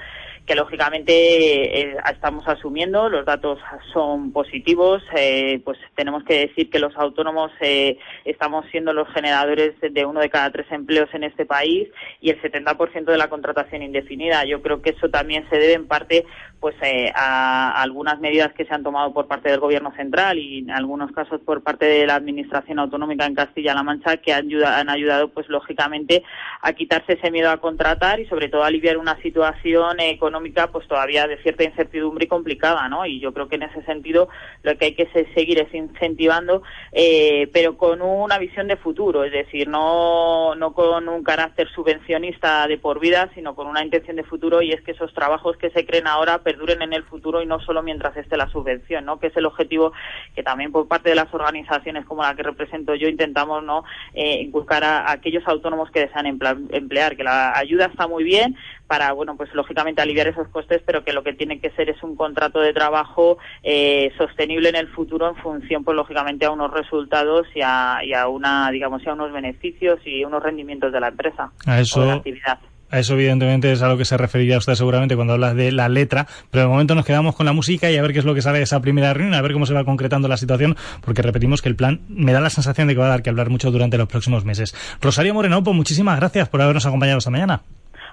[0.45, 3.59] que lógicamente eh, estamos asumiendo, los datos
[3.93, 9.73] son positivos, eh, pues tenemos que decir que los autónomos eh, estamos siendo los generadores
[9.79, 11.87] de uno de cada tres empleos en este país
[12.19, 14.43] y el 70% de la contratación indefinida.
[14.43, 16.25] Yo creo que eso también se debe en parte
[16.63, 16.75] pues
[17.13, 21.11] a, algunas medidas que se han tomado por parte del Gobierno central y en algunos
[21.11, 25.49] casos por parte de la Administración Autonómica en Castilla-La Mancha que han, han ayudado pues
[25.49, 26.23] lógicamente
[26.61, 30.67] a quitarse ese miedo a contratar y sobre todo a aliviar una situación económica económica
[30.67, 33.05] pues todavía de cierta incertidumbre y complicada, ¿no?
[33.05, 34.29] Y yo creo que en ese sentido
[34.63, 39.33] lo que hay que seguir es incentivando, eh, pero con una visión de futuro, es
[39.33, 44.23] decir, no, no con un carácter subvencionista de por vida, sino con una intención de
[44.23, 47.47] futuro y es que esos trabajos que se creen ahora perduren en el futuro y
[47.47, 49.19] no solo mientras esté la subvención, ¿no?
[49.19, 49.91] Que es el objetivo
[50.35, 53.83] que también por parte de las organizaciones como la que represento yo intentamos, ¿no?
[54.13, 59.13] Eh, inculcar a, aquellos autónomos que desean emplear, que la ayuda está muy bien para,
[59.13, 62.15] bueno, pues lógicamente aliviar esos costes, pero que lo que tiene que ser es un
[62.15, 67.47] contrato de trabajo eh, sostenible en el futuro en función, pues lógicamente a unos resultados
[67.55, 71.51] y a, y a una, digamos, a unos beneficios y unos rendimientos de la empresa
[71.65, 72.59] a eso, o de la actividad.
[72.93, 75.89] A eso, evidentemente, es a lo que se referiría usted seguramente cuando habla de la
[75.89, 78.35] letra, pero de momento nos quedamos con la música y a ver qué es lo
[78.35, 81.23] que sale de esa primera reunión, a ver cómo se va concretando la situación, porque
[81.23, 83.49] repetimos que el plan me da la sensación de que va a dar que hablar
[83.49, 84.75] mucho durante los próximos meses.
[85.01, 87.63] Rosario Moreno, pues muchísimas gracias por habernos acompañado esta mañana.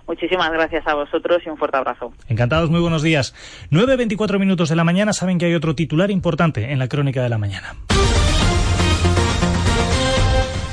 [0.09, 2.14] Muchísimas gracias a vosotros y un fuerte abrazo.
[2.29, 3.35] Encantados, muy buenos días.
[3.71, 7.29] 9.24 minutos de la mañana, saben que hay otro titular importante en la crónica de
[7.29, 7.75] la mañana.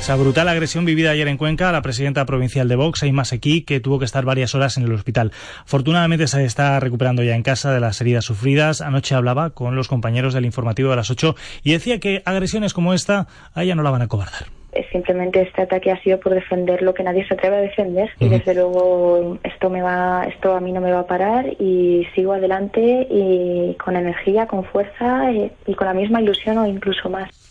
[0.07, 3.63] Esa brutal agresión vivida ayer en Cuenca a la presidenta provincial de Vox, Aima Sequí,
[3.63, 5.33] que tuvo que estar varias horas en el hospital.
[5.65, 8.79] Afortunadamente se está recuperando ya en casa de las heridas sufridas.
[8.79, 12.93] Anoche hablaba con los compañeros del informativo de las 8 y decía que agresiones como
[12.93, 14.45] esta a ella no la van a cobardar
[14.91, 18.29] simplemente este ataque ha sido por defender lo que nadie se atreve a defender y
[18.29, 22.33] desde luego esto me va esto a mí no me va a parar y sigo
[22.33, 27.46] adelante y con energía con fuerza y, y con la misma ilusión o incluso más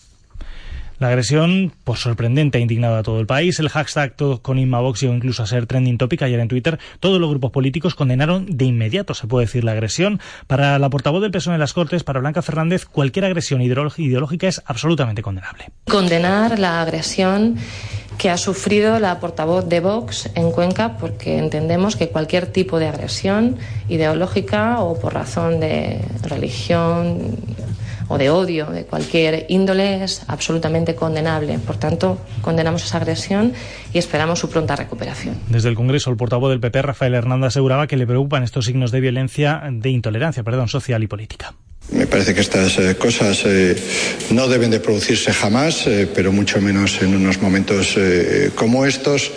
[0.98, 3.58] la agresión, pues sorprendente, ha indignado a todo el país.
[3.58, 6.78] El hashtag todos con Inmavox llegó incluso a ser trending topic ayer en Twitter.
[7.00, 10.20] Todos los grupos políticos condenaron de inmediato, se puede decir, la agresión.
[10.46, 14.62] Para la portavoz del PSOE en las Cortes, para Blanca Fernández, cualquier agresión ideológica es
[14.64, 15.70] absolutamente condenable.
[15.84, 17.56] Condenar la agresión
[18.16, 22.88] que ha sufrido la portavoz de Vox en Cuenca porque entendemos que cualquier tipo de
[22.88, 23.56] agresión
[23.88, 27.36] ideológica o por razón de religión,
[28.08, 31.58] o de odio de cualquier índole es absolutamente condenable.
[31.58, 33.52] Por tanto, condenamos esa agresión
[33.92, 35.36] y esperamos su pronta recuperación.
[35.48, 38.90] Desde el Congreso, el portavoz del PP, Rafael Hernández, aseguraba que le preocupan estos signos
[38.90, 41.54] de violencia, de intolerancia, perdón, social y política.
[41.92, 43.76] Me parece que estas eh, cosas eh,
[44.30, 47.96] no deben de producirse jamás, eh, pero mucho menos en unos momentos
[48.56, 49.30] como estos.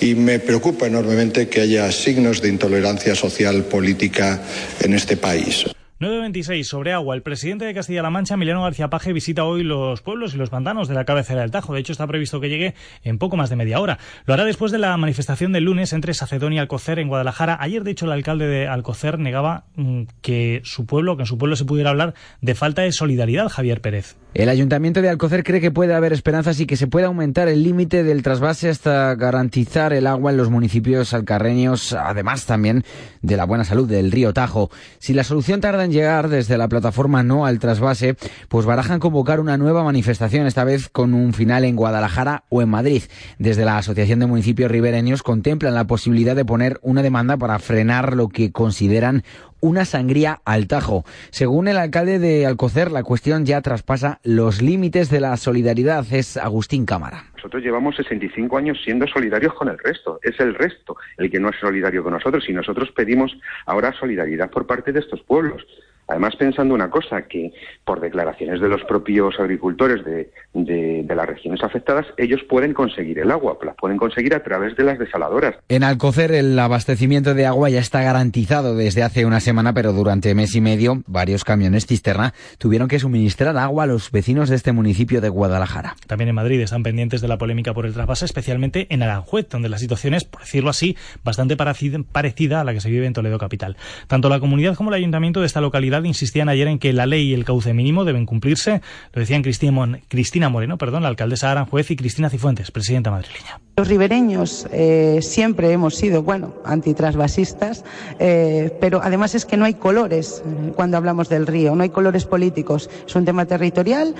[0.00, 4.42] Y me preocupa enormemente que haya signos de intolerancia social política
[4.80, 5.66] en este país.
[6.02, 7.14] 9.26 sobre agua.
[7.14, 10.88] El presidente de Castilla-La Mancha, Emiliano García Paje, visita hoy los pueblos y los pantanos
[10.88, 11.74] de la cabecera del Tajo.
[11.74, 13.98] De hecho, está previsto que llegue en poco más de media hora.
[14.26, 17.56] Lo hará después de la manifestación del lunes entre Sacedón y Alcocer en Guadalajara.
[17.60, 21.38] Ayer, de hecho, el alcalde de Alcocer negaba mm, que su pueblo, que en su
[21.38, 24.16] pueblo se pudiera hablar de falta de solidaridad, Javier Pérez.
[24.34, 27.62] El ayuntamiento de Alcocer cree que puede haber esperanzas y que se puede aumentar el
[27.62, 32.82] límite del trasvase hasta garantizar el agua en los municipios alcarreños, además también
[33.20, 34.70] de la buena salud del río Tajo.
[34.98, 38.16] Si la solución tarda en llegar desde la plataforma No al trasvase,
[38.48, 42.70] pues barajan convocar una nueva manifestación, esta vez con un final en Guadalajara o en
[42.70, 43.02] Madrid.
[43.38, 48.16] Desde la Asociación de Municipios Ribereños contemplan la posibilidad de poner una demanda para frenar
[48.16, 49.24] lo que consideran
[49.62, 51.04] una sangría al Tajo.
[51.30, 56.04] Según el alcalde de Alcocer, la cuestión ya traspasa los límites de la solidaridad.
[56.12, 57.24] Es Agustín Cámara.
[57.36, 60.20] Nosotros llevamos 65 años siendo solidarios con el resto.
[60.22, 63.32] Es el resto el que no es solidario con nosotros y nosotros pedimos
[63.64, 65.64] ahora solidaridad por parte de estos pueblos.
[66.08, 67.52] Además, pensando una cosa, que
[67.84, 73.30] por declaraciones de los propios agricultores de, de, las regiones afectadas, ellos pueden conseguir el
[73.30, 75.56] agua, las pueden conseguir a través de las desaladoras.
[75.68, 80.34] En Alcocer el abastecimiento de agua ya está garantizado desde hace una semana, pero durante
[80.34, 84.72] mes y medio varios camiones cisterna tuvieron que suministrar agua a los vecinos de este
[84.72, 85.94] municipio de Guadalajara.
[86.06, 89.68] También en Madrid están pendientes de la polémica por el trasvase, especialmente en Aranjuez, donde
[89.68, 93.38] la situación es, por decirlo así, bastante parecida a la que se vive en Toledo
[93.38, 93.76] capital.
[94.06, 97.30] Tanto la comunidad como el ayuntamiento de esta localidad insistían ayer en que la ley
[97.30, 98.80] y el cauce mínimo deben cumplirse.
[99.12, 103.60] Lo decían Cristina Moreno, perdón, la alcaldesa Aranjuez y Cristina Cifuentes, presidenta madrileña.
[103.78, 107.86] Los ribereños eh, siempre hemos sido, bueno, antitrasvasistas,
[108.18, 111.88] eh, pero además es que no hay colores eh, cuando hablamos del río, no hay
[111.88, 112.90] colores políticos.
[113.06, 114.14] Es un tema territorial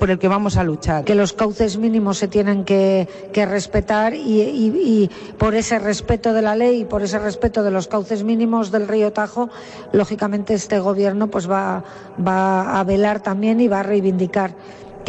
[0.00, 1.04] por el que vamos a luchar.
[1.04, 6.56] Que los cauces mínimos se tienen que, respetar y, y, por ese respeto de la
[6.56, 9.48] ley y por ese respeto de los cauces mínimos del río Tajo,
[9.92, 11.84] lógicamente este gobierno pues va,
[12.26, 14.54] va a velar también y va a reivindicar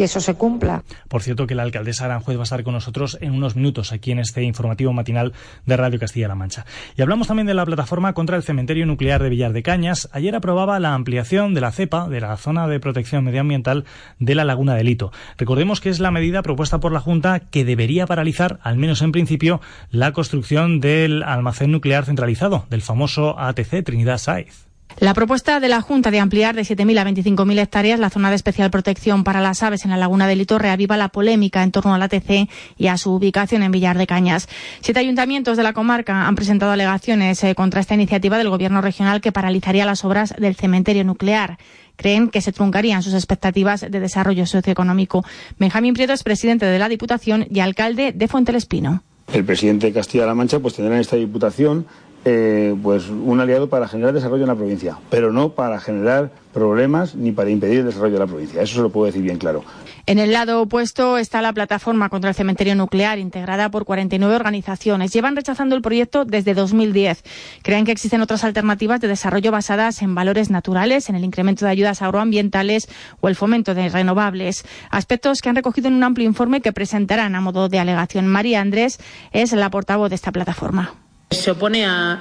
[0.00, 0.82] que eso se cumpla.
[1.08, 4.12] Por cierto, que la alcaldesa Aranjuez va a estar con nosotros en unos minutos aquí
[4.12, 5.34] en este informativo matinal
[5.66, 6.64] de Radio Castilla-La Mancha.
[6.96, 10.08] Y hablamos también de la plataforma contra el cementerio nuclear de Villar de Cañas.
[10.12, 13.84] Ayer aprobaba la ampliación de la CEPA, de la zona de protección medioambiental
[14.18, 15.12] de la Laguna de Lito.
[15.36, 19.12] Recordemos que es la medida propuesta por la Junta que debería paralizar, al menos en
[19.12, 19.60] principio,
[19.90, 24.69] la construcción del almacén nuclear centralizado, del famoso ATC Trinidad Saiz.
[24.98, 28.36] La propuesta de la Junta de ampliar de 7.000 a 25.000 hectáreas la zona de
[28.36, 31.94] especial protección para las aves en la laguna de Lito reaviva la polémica en torno
[31.94, 34.48] al ATC y a su ubicación en Villar de Cañas.
[34.80, 39.20] Siete ayuntamientos de la comarca han presentado alegaciones eh, contra esta iniciativa del Gobierno regional
[39.20, 41.58] que paralizaría las obras del cementerio nuclear
[41.96, 45.22] creen que se truncarían sus expectativas de desarrollo socioeconómico.
[45.58, 49.02] Benjamín Prieto es presidente de la Diputación y alcalde de Fuentelespino.
[49.32, 51.86] El presidente de Castilla-La Mancha pues tendrá en esta Diputación
[52.24, 57.14] eh, pues un aliado para generar desarrollo en la provincia, pero no para generar problemas
[57.14, 58.60] ni para impedir el desarrollo de la provincia.
[58.62, 59.64] Eso se lo puedo decir bien claro.
[60.06, 65.12] En el lado opuesto está la plataforma contra el cementerio nuclear, integrada por 49 organizaciones.
[65.12, 67.22] Llevan rechazando el proyecto desde 2010.
[67.62, 71.70] Creen que existen otras alternativas de desarrollo basadas en valores naturales, en el incremento de
[71.70, 72.88] ayudas agroambientales
[73.20, 74.64] o el fomento de renovables.
[74.90, 78.26] Aspectos que han recogido en un amplio informe que presentarán a modo de alegación.
[78.26, 78.98] María Andrés
[79.32, 80.94] es la portavoz de esta plataforma.
[81.30, 82.20] Se opone a,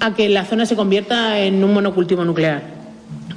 [0.00, 2.62] a que la zona se convierta en un monocultivo nuclear.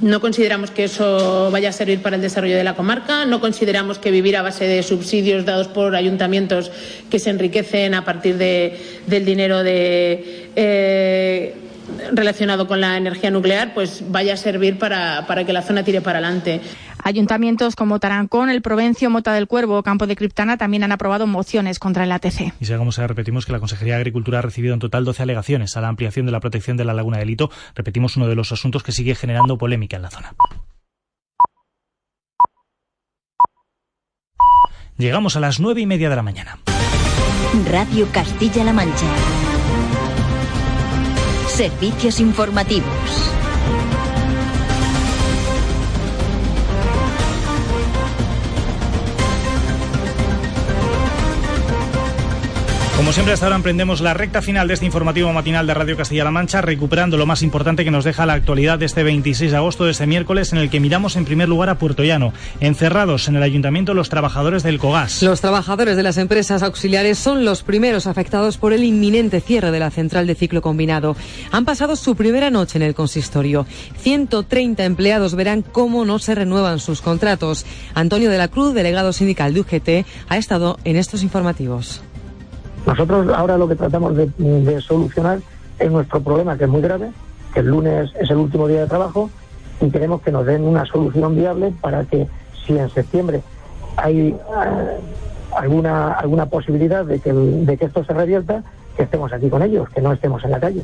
[0.02, 3.98] No consideramos que eso vaya a servir para el desarrollo de la comarca, no consideramos
[3.98, 6.70] que vivir a base de subsidios dados por ayuntamientos
[7.08, 11.54] que se enriquecen a partir de, del dinero de, eh,
[12.12, 16.00] relacionado con la energía nuclear pues vaya a servir para, para que la zona tire
[16.00, 16.60] para adelante.
[17.02, 21.26] Ayuntamientos como Tarancón, El Provencio, Mota del Cuervo o Campo de Criptana también han aprobado
[21.26, 22.52] mociones contra el ATC.
[22.58, 25.80] Y segamos, repetimos que la Consejería de Agricultura ha recibido en total 12 alegaciones a
[25.80, 27.50] la ampliación de la protección de la laguna de Lito.
[27.74, 30.34] Repetimos uno de los asuntos que sigue generando polémica en la zona.
[34.98, 36.58] Llegamos a las nueve y media de la mañana.
[37.70, 39.06] Radio Castilla-La Mancha.
[41.56, 43.45] Servicios informativos.
[52.96, 56.30] Como siempre, hasta ahora emprendemos la recta final de este informativo matinal de Radio Castilla-La
[56.30, 59.84] Mancha, recuperando lo más importante que nos deja la actualidad de este 26 de agosto
[59.84, 62.32] de este miércoles, en el que miramos en primer lugar a Puerto Llano.
[62.58, 65.22] Encerrados en el ayuntamiento los trabajadores del COGAS.
[65.22, 69.78] Los trabajadores de las empresas auxiliares son los primeros afectados por el inminente cierre de
[69.78, 71.16] la central de ciclo combinado.
[71.52, 73.66] Han pasado su primera noche en el consistorio.
[73.98, 77.66] 130 empleados verán cómo no se renuevan sus contratos.
[77.92, 82.00] Antonio de la Cruz, delegado sindical de UGT, ha estado en estos informativos.
[82.86, 85.40] Nosotros ahora lo que tratamos de, solucionar
[85.78, 87.10] es nuestro problema, que es muy grave,
[87.52, 89.28] que el lunes es el último día de trabajo
[89.80, 92.28] y queremos que nos den una solución viable para que
[92.64, 93.42] si en septiembre
[93.96, 94.36] hay
[95.56, 98.62] alguna alguna posibilidad de que, de que esto se revierta,
[98.96, 100.82] que estemos aquí con ellos, que no estemos en la calle.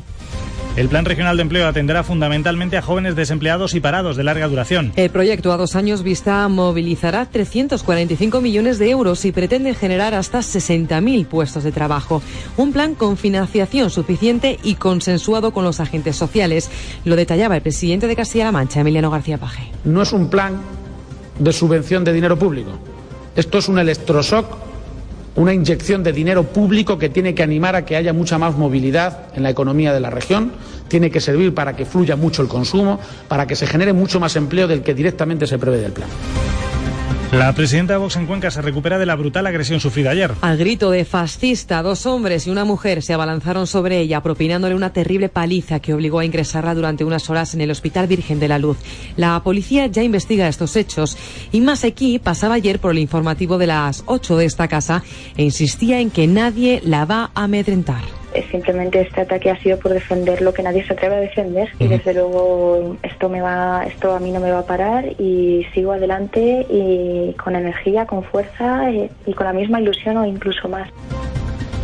[0.75, 4.91] El Plan Regional de Empleo atenderá fundamentalmente a jóvenes desempleados y parados de larga duración.
[4.95, 10.39] El proyecto a dos años vista movilizará 345 millones de euros y pretende generar hasta
[10.39, 12.23] 60.000 puestos de trabajo.
[12.57, 16.71] Un plan con financiación suficiente y consensuado con los agentes sociales.
[17.05, 19.71] Lo detallaba el presidente de Castilla-La Mancha, Emiliano García Paje.
[19.83, 20.59] No es un plan
[21.37, 22.71] de subvención de dinero público.
[23.35, 24.73] Esto es un electroshock
[25.35, 29.27] una inyección de dinero público que tiene que animar a que haya mucha más movilidad
[29.35, 30.51] en la economía de la región,
[30.87, 34.35] tiene que servir para que fluya mucho el consumo, para que se genere mucho más
[34.35, 36.09] empleo del que directamente se prevé del plan.
[37.33, 40.35] La presidenta de Vox en Cuenca se recupera de la brutal agresión sufrida ayer.
[40.41, 44.93] Al grito de fascista, dos hombres y una mujer se abalanzaron sobre ella, propinándole una
[44.93, 48.59] terrible paliza que obligó a ingresarla durante unas horas en el Hospital Virgen de la
[48.59, 48.77] Luz.
[49.17, 51.17] La policía ya investiga estos hechos
[51.51, 55.03] y más aquí pasaba ayer por el informativo de las 8 de esta casa
[55.35, 59.93] e insistía en que nadie la va a amedrentar simplemente este ataque ha sido por
[59.93, 64.13] defender lo que nadie se atreve a defender y desde luego esto me va esto
[64.13, 68.91] a mí no me va a parar y sigo adelante y con energía con fuerza
[68.91, 70.89] y, y con la misma ilusión o incluso más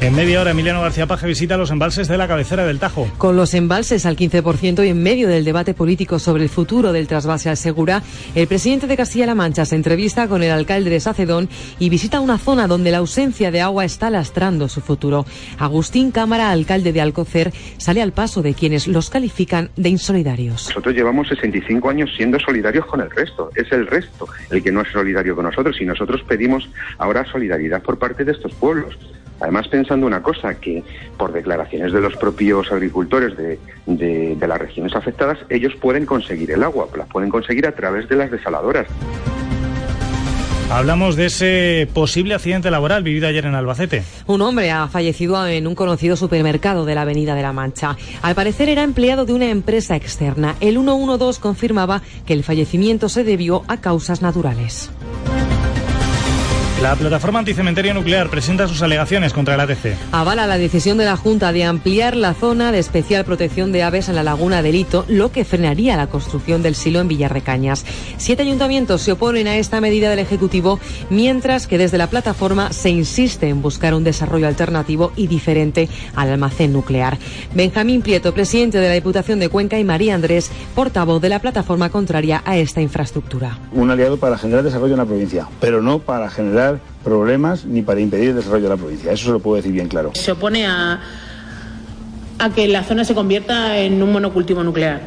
[0.01, 3.07] en media hora, Emiliano García Paje visita los embalses de la cabecera del Tajo.
[3.17, 7.07] Con los embalses al 15% y en medio del debate político sobre el futuro del
[7.07, 8.01] trasvase al Segura,
[8.33, 12.37] el presidente de Castilla-La Mancha se entrevista con el alcalde de Sacedón y visita una
[12.37, 15.25] zona donde la ausencia de agua está lastrando su futuro.
[15.57, 20.67] Agustín Cámara, alcalde de Alcocer, sale al paso de quienes los califican de insolidarios.
[20.69, 23.51] Nosotros llevamos 65 años siendo solidarios con el resto.
[23.53, 27.81] Es el resto el que no es solidario con nosotros y nosotros pedimos ahora solidaridad
[27.81, 28.97] por parte de estos pueblos.
[29.39, 30.83] Además, pensando una cosa, que
[31.17, 36.63] por declaraciones de los propios agricultores de, de, las regiones afectadas, ellos pueden conseguir el
[36.63, 38.87] agua, la pueden conseguir a través de las desaladoras.
[40.71, 44.03] Hablamos de ese posible accidente laboral vivido ayer en Albacete.
[44.27, 47.97] Un hombre ha fallecido en un conocido supermercado de la Avenida de la Mancha.
[48.21, 50.55] Al parecer era empleado de una empresa externa.
[50.59, 54.91] El 112 confirmaba que el fallecimiento se debió a causas naturales.
[56.81, 59.97] La plataforma anticementerio nuclear presenta sus alegaciones contra el ATC.
[60.13, 64.07] Avala la decisión de la Junta de ampliar la zona de especial protección de aves
[64.07, 67.41] en la laguna de Lito, lo que frenaría la construcción del silo en Villar de
[67.41, 67.85] Cañas.
[68.15, 72.89] Siete ayuntamientos se oponen a esta medida del Ejecutivo, mientras que desde la plataforma se
[72.89, 77.17] insiste en buscar un desarrollo alternativo y diferente al almacén nuclear.
[77.53, 81.89] Benjamín Prieto, presidente de la Diputación de Cuenca, y María Andrés, portavoz de la plataforma
[81.89, 83.59] contraria a esta infraestructura.
[83.73, 86.68] Un aliado para generar desarrollo en la provincia, pero no para generar
[87.03, 89.11] problemas ni para impedir el desarrollo de la provincia.
[89.11, 90.11] Eso se lo puedo decir bien claro.
[90.13, 90.99] Se opone a,
[92.39, 95.01] a que la zona se convierta en un monocultivo nuclear.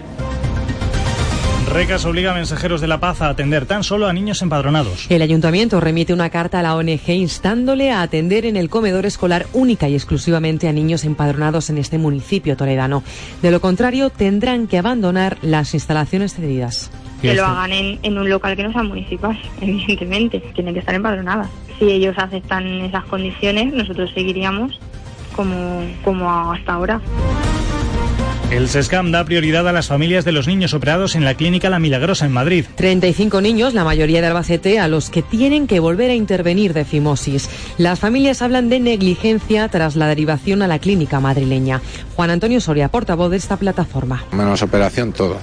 [1.72, 5.06] Recas obliga a mensajeros de la paz a atender tan solo a niños empadronados.
[5.08, 9.46] El ayuntamiento remite una carta a la ONG instándole a atender en el comedor escolar
[9.54, 13.02] única y exclusivamente a niños empadronados en este municipio toledano.
[13.40, 16.90] De lo contrario, tendrán que abandonar las instalaciones cedidas.
[17.22, 20.40] Que lo hagan en, en un local que no sea municipal, evidentemente.
[20.54, 21.48] Tienen que estar empadronadas.
[21.78, 24.78] Si ellos aceptan esas condiciones, nosotros seguiríamos
[25.34, 27.00] como, como hasta ahora.
[28.52, 31.78] El SESCAM da prioridad a las familias de los niños operados en la clínica La
[31.78, 32.66] Milagrosa en Madrid.
[32.74, 36.84] 35 niños, la mayoría de Albacete, a los que tienen que volver a intervenir de
[36.84, 37.48] fimosis.
[37.78, 41.80] Las familias hablan de negligencia tras la derivación a la clínica madrileña.
[42.14, 44.22] Juan Antonio Soria, portavoz de esta plataforma.
[44.32, 45.38] Menos operación, todo.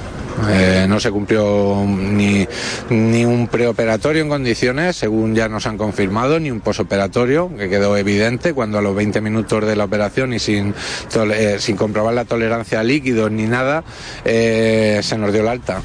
[0.48, 2.48] Eh, no se cumplió ni,
[2.90, 7.98] ni un preoperatorio en condiciones, según ya nos han confirmado, ni un posoperatorio, que quedó
[7.98, 10.74] evidente cuando a los 20 minutos de la operación y sin,
[11.34, 13.84] eh, sin comprobar la tolerancia a líquidos ni nada,
[14.26, 15.82] eh, se nos dio la alta.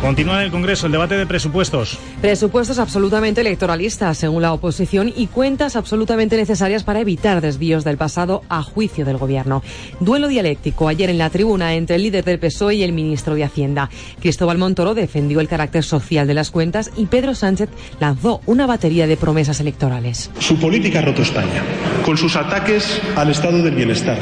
[0.00, 1.98] Continúa en el Congreso el debate de presupuestos.
[2.20, 8.42] Presupuestos absolutamente electoralistas, según la oposición, y cuentas absolutamente necesarias para evitar desvíos del pasado
[8.48, 9.62] a juicio del Gobierno.
[10.00, 13.44] Duelo dialéctico ayer en la tribuna entre el líder del PSOE y el ministro de
[13.44, 13.88] Hacienda.
[14.20, 19.06] Cristóbal Montoro defendió el carácter social de las cuentas y Pedro Sánchez lanzó una batería
[19.06, 20.30] de promesas electorales.
[20.38, 21.62] Su política ha roto España,
[22.04, 24.18] con sus ataques al estado del bienestar,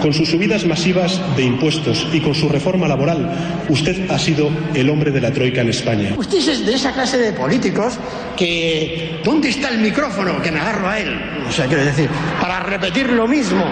[0.00, 3.64] con sus subidas masivas de impuestos y con su reforma laboral.
[3.68, 6.14] Usted ha sido el hombre de la troika en España.
[6.16, 7.94] Usted es de esa clase de políticos
[8.36, 10.40] que ¿dónde está el micrófono?
[10.42, 11.20] Que me agarro a él.
[11.48, 12.08] O sea, quiero decir,
[12.40, 13.64] para repetir lo mismo.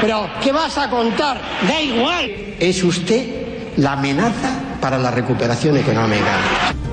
[0.00, 1.40] Pero ¿qué vas a contar?
[1.68, 2.30] Da igual.
[2.58, 3.24] Es usted
[3.76, 6.83] la amenaza para la recuperación económica.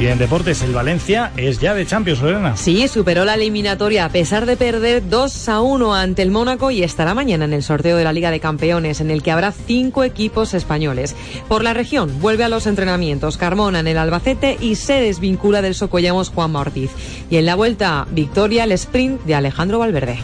[0.00, 2.56] Y en deportes, el Valencia es ya de Champions, Lorena.
[2.56, 6.82] Sí, superó la eliminatoria a pesar de perder 2 a 1 ante el Mónaco y
[6.82, 10.02] estará mañana en el sorteo de la Liga de Campeones, en el que habrá cinco
[10.02, 11.14] equipos españoles.
[11.48, 15.74] Por la región, vuelve a los entrenamientos Carmona en el Albacete y se desvincula del
[15.74, 16.92] Socollamos Juan Ortiz.
[17.28, 20.18] Y en la vuelta, victoria al sprint de Alejandro Valverde.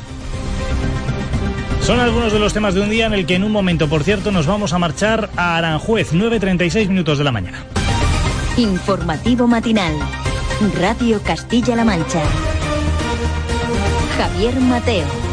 [1.83, 4.05] Son algunos de los temas de un día en el que en un momento, por
[4.05, 7.67] cierto, nos vamos a marchar a Aranjuez, 9.36 minutos de la mañana.
[8.59, 9.93] Informativo matinal.
[10.81, 12.23] Radio Castilla-La Mancha.
[14.17, 15.26] Javier Mateo.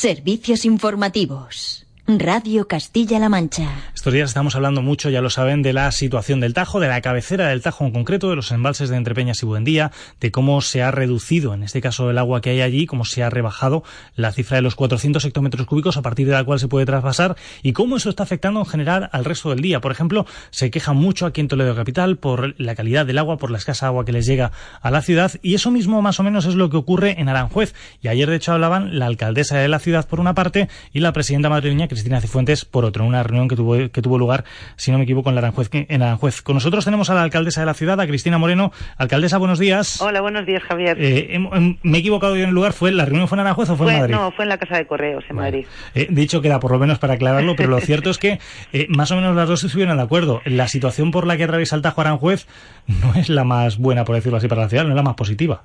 [0.00, 1.79] Servicios informativos.
[2.18, 3.68] Radio Castilla-La Mancha.
[3.94, 7.00] Estos días estamos hablando mucho, ya lo saben, de la situación del Tajo, de la
[7.00, 10.82] cabecera del Tajo en concreto, de los embalses de Entrepeñas y Buendía, de cómo se
[10.82, 13.84] ha reducido, en este caso, el agua que hay allí, cómo se ha rebajado
[14.16, 17.36] la cifra de los 400 hectómetros cúbicos a partir de la cual se puede trasvasar
[17.62, 19.80] y cómo eso está afectando en general al resto del día.
[19.80, 23.50] Por ejemplo, se quejan mucho aquí en Toledo Capital por la calidad del agua, por
[23.50, 26.46] la escasa agua que les llega a la ciudad y eso mismo más o menos
[26.46, 27.74] es lo que ocurre en Aranjuez.
[28.02, 31.12] Y ayer, de hecho, hablaban la alcaldesa de la ciudad por una parte y la
[31.12, 34.44] presidenta madrileña, Cristina Cifuentes, por otro, una reunión que tuvo, que tuvo lugar,
[34.76, 36.42] si no me equivoco, en Aranjuez, en Aranjuez.
[36.42, 38.72] Con nosotros tenemos a la alcaldesa de la ciudad, a Cristina Moreno.
[38.96, 40.00] Alcaldesa, buenos días.
[40.00, 40.96] Hola, buenos días, Javier.
[41.00, 41.38] Eh,
[41.82, 42.72] ¿Me he equivocado yo en el lugar?
[42.72, 44.14] ¿Fue ¿La reunión fue en Aranjuez o fue, en Madrid?
[44.14, 45.66] No, fue en la Casa de Correos, en Madrid.
[45.94, 48.38] Eh, dicho queda por lo menos para aclararlo, pero lo cierto es que
[48.72, 50.42] eh, más o menos las dos estuvieron de acuerdo.
[50.44, 52.46] La situación por la que atraviesa el Tajo Aranjuez
[52.86, 55.14] no es la más buena, por decirlo así, para la ciudad, no es la más
[55.14, 55.62] positiva.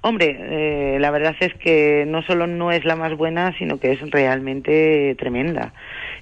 [0.00, 3.90] Hombre, eh, la verdad es que no solo no es la más buena, sino que
[3.90, 5.72] es realmente tremenda.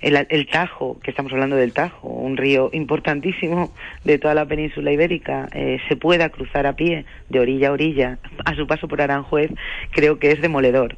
[0.00, 3.72] El, el, Tajo, que estamos hablando del Tajo, un río importantísimo
[4.04, 8.18] de toda la península ibérica, eh, se pueda cruzar a pie de orilla a orilla
[8.46, 9.50] a su paso por Aranjuez,
[9.90, 10.96] creo que es demoledor.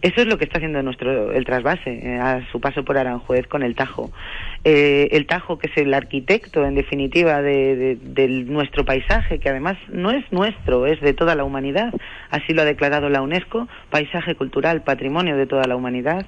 [0.00, 3.48] Eso es lo que está haciendo nuestro el trasvase eh, a su paso por Aranjuez
[3.48, 4.12] con el Tajo.
[4.62, 9.76] Eh, el Tajo, que es el arquitecto, en definitiva, de, de, nuestro paisaje, que además
[9.88, 11.92] no es nuestro, es de toda la humanidad.
[12.30, 16.26] Así lo ha declarado la UNESCO, paisaje cultural, patrimonio de toda la humanidad.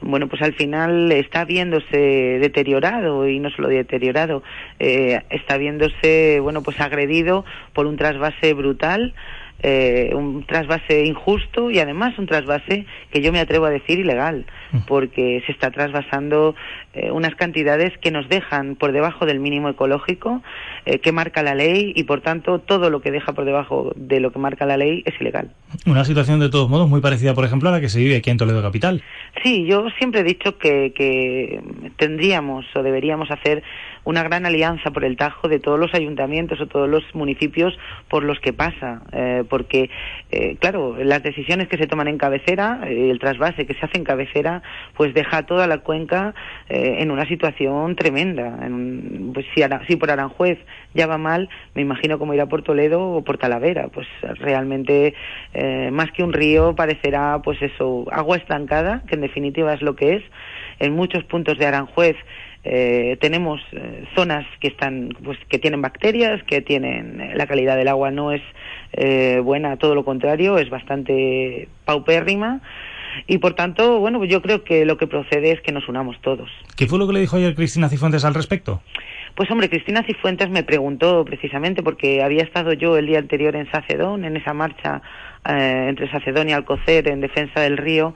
[0.00, 4.42] Bueno, pues al final está viéndose deteriorado y no solo deteriorado,
[4.78, 7.44] eh, está viéndose, bueno, pues agredido
[7.74, 9.14] por un trasvase brutal
[9.62, 14.46] eh, un trasvase injusto y además un trasvase que yo me atrevo a decir ilegal.
[14.86, 16.54] Porque se está trasvasando
[16.92, 20.42] eh, unas cantidades que nos dejan por debajo del mínimo ecológico
[20.86, 24.20] eh, que marca la ley y por tanto todo lo que deja por debajo de
[24.20, 25.50] lo que marca la ley es ilegal.
[25.86, 28.30] Una situación de todos modos muy parecida, por ejemplo, a la que se vive aquí
[28.30, 29.02] en Toledo Capital.
[29.42, 31.60] Sí, yo siempre he dicho que, que
[31.96, 33.62] tendríamos o deberíamos hacer
[34.04, 38.24] una gran alianza por el Tajo de todos los ayuntamientos o todos los municipios por
[38.24, 39.90] los que pasa, eh, porque,
[40.30, 44.04] eh, claro, las decisiones que se toman en cabecera, el trasvase que se hace en
[44.04, 44.59] cabecera,
[44.96, 46.34] pues deja toda la cuenca
[46.68, 48.58] eh, en una situación tremenda.
[48.64, 50.58] En, pues si, si por Aranjuez
[50.94, 53.88] ya va mal, me imagino cómo irá por Toledo o por Talavera.
[53.88, 54.06] Pues
[54.38, 55.14] realmente,
[55.54, 59.96] eh, más que un río, parecerá, pues eso, agua estancada, que en definitiva es lo
[59.96, 60.22] que es.
[60.78, 62.16] En muchos puntos de Aranjuez
[62.62, 67.74] eh, tenemos eh, zonas que están pues que tienen bacterias que tienen eh, la calidad
[67.74, 68.42] del agua no es
[69.42, 72.60] buena todo lo contrario es bastante paupérrima
[73.26, 76.50] y por tanto bueno yo creo que lo que procede es que nos unamos todos.
[76.76, 78.80] Qué fue lo que le dijo ayer Cristina Cifuentes al respecto
[79.34, 83.70] pues hombre, Cristina Cifuentes me preguntó precisamente porque había estado yo el día anterior en
[83.70, 85.02] Sacedón, en esa marcha
[85.48, 88.14] eh, entre Sacedón y Alcocer en defensa del río,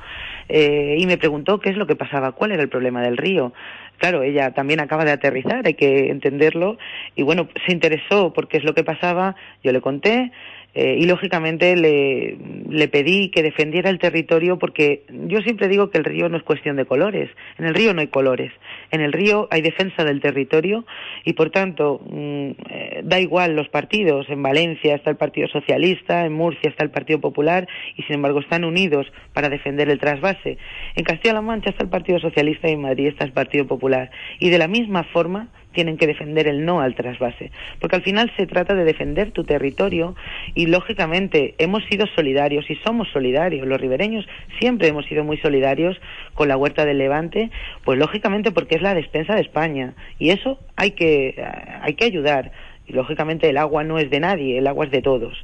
[0.49, 3.53] eh, y me preguntó qué es lo que pasaba, cuál era el problema del río.
[3.99, 6.77] Claro, ella también acaba de aterrizar, hay que entenderlo,
[7.15, 10.33] y bueno, se interesó porque es lo que pasaba, yo le conté,
[10.75, 12.37] eh, y lógicamente le,
[12.69, 16.43] le pedí que defendiera el territorio porque yo siempre digo que el río no es
[16.43, 17.31] cuestión de colores.
[17.59, 18.53] En el río no hay colores.
[18.91, 20.85] En el río hay defensa del territorio
[21.25, 24.29] y por tanto mm, eh, da igual los partidos.
[24.29, 28.41] En Valencia está el Partido Socialista, en Murcia está el Partido Popular y sin embargo
[28.41, 30.59] están unidos para defender el trasvase.
[30.97, 34.11] En Castilla-La Mancha está el Partido Socialista y en Madrid está el Partido Popular.
[34.41, 37.51] Y de la misma forma tienen que defender el no al trasvase,
[37.81, 40.15] porque al final se trata de defender tu territorio
[40.55, 44.27] y lógicamente hemos sido solidarios y somos solidarios, los ribereños
[44.59, 46.01] siempre hemos sido muy solidarios
[46.35, 47.51] con la huerta del Levante,
[47.85, 51.45] pues lógicamente porque es la despensa de España y eso hay que
[51.83, 52.53] hay que ayudar.
[52.87, 55.43] Y lógicamente el agua no es de nadie, el agua es de todos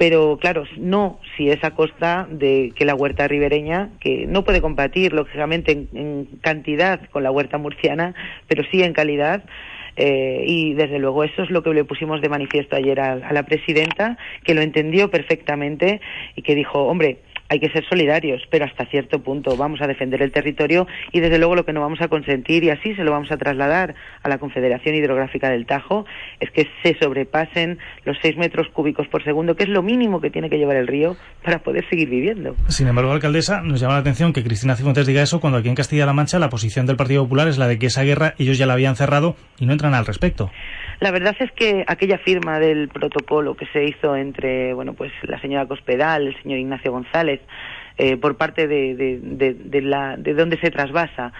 [0.00, 4.62] pero claro, no si es a costa de que la huerta ribereña, que no puede
[4.62, 8.14] competir lógicamente en, cantidad con la huerta murciana,
[8.48, 9.44] pero sí en calidad,
[9.96, 13.42] eh, y desde luego eso es lo que le pusimos de manifiesto ayer a, la
[13.42, 16.00] presidenta, que lo entendió perfectamente
[16.34, 17.18] y que dijo, hombre,
[17.50, 21.36] hay que ser solidarios, pero hasta cierto punto vamos a defender el territorio y desde
[21.38, 24.28] luego lo que no vamos a consentir y así se lo vamos a trasladar a
[24.28, 26.06] la Confederación Hidrográfica del Tajo
[26.38, 30.30] es que se sobrepasen los 6 metros cúbicos por segundo, que es lo mínimo que
[30.30, 32.54] tiene que llevar el río para poder seguir viviendo.
[32.68, 35.74] Sin embargo, alcaldesa, nos llama la atención que Cristina Cifuentes diga eso cuando aquí en
[35.74, 38.66] Castilla-La Mancha la posición del Partido Popular es la de que esa guerra ellos ya
[38.66, 40.52] la habían cerrado y no entran al respecto.
[41.00, 45.40] La verdad es que aquella firma del protocolo que se hizo entre, bueno, pues la
[45.40, 47.40] señora Cospedal, el señor Ignacio González,
[47.96, 51.32] eh, por parte de, de, de, la, de donde se trasvasa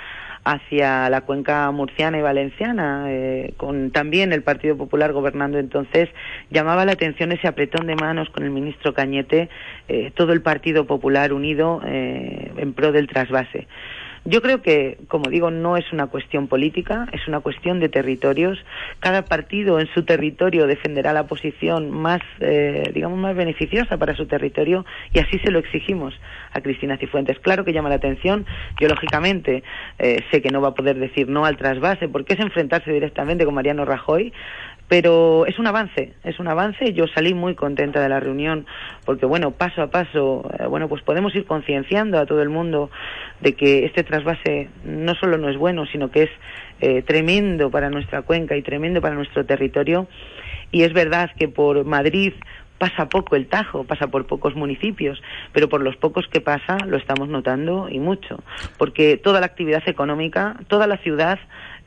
[0.45, 6.09] hacia la cuenca murciana y valenciana, eh, con también el Partido Popular gobernando entonces,
[6.51, 9.51] llamaba la atención ese apretón de manos con el ministro Cañete,
[9.89, 13.67] eh, todo el Partido Popular unido eh, en pro del trasvase.
[14.27, 18.59] Yo creo que, como digo, no es una cuestión política, es una cuestión de territorios.
[18.99, 24.27] Cada partido en su territorio defenderá la posición más, eh, digamos, más beneficiosa para su
[24.27, 26.15] territorio y así se lo exigimos
[26.53, 27.39] a Cristina Cifuentes.
[27.39, 28.45] Claro que llama la atención.
[28.79, 29.63] Yo, lógicamente,
[29.99, 33.47] eh, sé que no va a poder decir no al trasvase porque es enfrentarse directamente
[33.47, 34.35] con Mariano Rajoy,
[34.91, 36.93] pero es un avance, es un avance.
[36.93, 38.67] Yo salí muy contenta de la reunión
[39.05, 42.91] porque, bueno, paso a paso, eh, bueno, pues podemos ir concienciando a todo el mundo
[43.41, 46.31] de que este trasvase no solo no es bueno, sino que es
[46.81, 50.09] eh, tremendo para nuestra cuenca y tremendo para nuestro territorio.
[50.73, 52.33] Y es verdad que por Madrid
[52.79, 55.23] pasa poco el Tajo, pasa por pocos municipios,
[55.53, 58.43] pero por los pocos que pasa lo estamos notando y mucho,
[58.77, 61.39] porque toda la actividad económica, toda la ciudad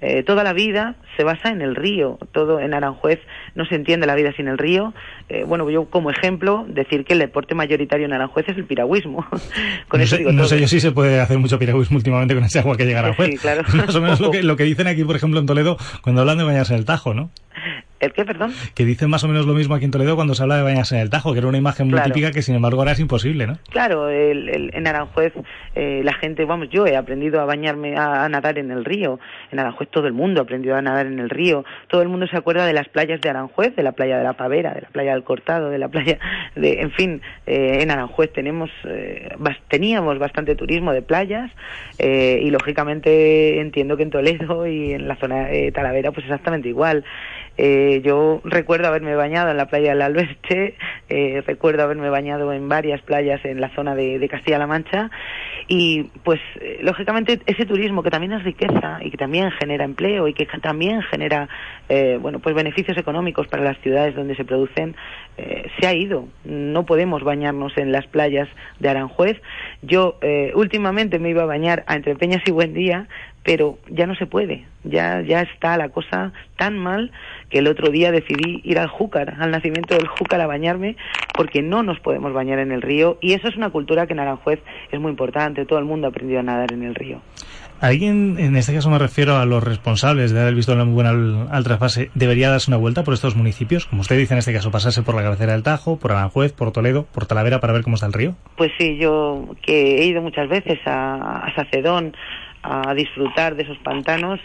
[0.04, 2.20] eh, toda la vida se basa en el río.
[2.34, 3.20] Todo en Aranjuez
[3.56, 4.93] no se entiende la vida sin el río.
[5.30, 9.26] Eh, bueno, yo como ejemplo decir que el deporte mayoritario en Aranjuez es el piragüismo.
[9.88, 12.34] con no, eso sé, digo no sé yo si se puede hacer mucho piragüismo últimamente
[12.36, 13.30] con ese agua que llega a Aranjuez.
[13.32, 13.64] Sí, claro.
[13.74, 16.38] Más o menos lo que, lo que dicen aquí, por ejemplo, en Toledo, cuando hablan
[16.38, 17.30] de bañarse en el Tajo, ¿no?
[18.04, 18.51] ¿El qué, perdón?
[18.76, 20.95] Que dicen más o menos lo mismo aquí en Toledo cuando se habla de bañarse
[20.95, 23.47] en el Tajo, que era una imagen muy típica que sin embargo ahora es imposible,
[23.47, 23.58] ¿no?
[23.70, 25.32] Claro, el, el, en Aranjuez
[25.74, 29.22] eh, la gente, vamos, yo he aprendido a bañarme, a, a, nadar en el río.
[29.51, 31.64] En Aranjuez todo el mundo ha aprendido a nadar en el río.
[31.88, 33.43] Todo el mundo se acuerda de las playas de Aranjuez,
[33.76, 36.20] de la playa de la Pavera, de la playa del Cortado, de la playa
[36.56, 39.30] de, en fin, eh, en Aranjuez tenemos, eh,
[39.70, 41.52] teníamos bastante turismo de playas
[42.00, 46.70] eh, y lógicamente entiendo que en Toledo y en la zona de Talavera pues exactamente
[46.70, 47.04] igual.
[47.58, 50.76] Eh, yo recuerdo haberme bañado en la playa del Alberche,
[51.10, 55.12] eh, recuerdo haberme bañado en varias playas en la zona de, Castilla-La Mancha
[55.68, 60.28] y pues eh, lógicamente ese turismo que también es riqueza y que también genera empleo
[60.28, 61.47] y que también genera
[61.89, 64.95] eh, bueno pues beneficios económicos para las ciudades donde se producen
[65.38, 66.28] eh, se ha ido.
[66.45, 68.47] No podemos bañarnos en las playas
[68.80, 69.41] de Aranjuez.
[69.82, 70.20] Yo
[70.56, 73.08] últimamente me iba a bañar a Entre Peñas y Buen Día,
[73.43, 77.12] pero ya no se puede, ya, ya está la cosa tan mal
[77.54, 80.97] que el otro día decidí ir al Júcar, al nacimiento del Júcar a bañarme,
[81.36, 84.20] porque no nos podemos bañar en el río, y eso es una cultura que en
[84.22, 84.60] Aranjuez
[84.91, 87.22] es muy importante, todo el mundo ha aprendido a nadar en el río.
[87.80, 91.12] ¿Alguien, en este caso me refiero a los responsables de haber visto la muy buena
[91.12, 91.64] al, al,
[92.16, 93.86] debería darse una vuelta por estos municipios?
[93.86, 96.72] Como usted dice en este caso, pasarse por la cabecera del Tajo, por Aranjuez, por
[96.72, 98.36] Toledo, por Talavera para ver cómo está el río.
[98.56, 102.16] Pues sí, yo que he ido muchas veces a, a Sacedón,
[102.64, 104.39] a disfrutar de esos pantanos.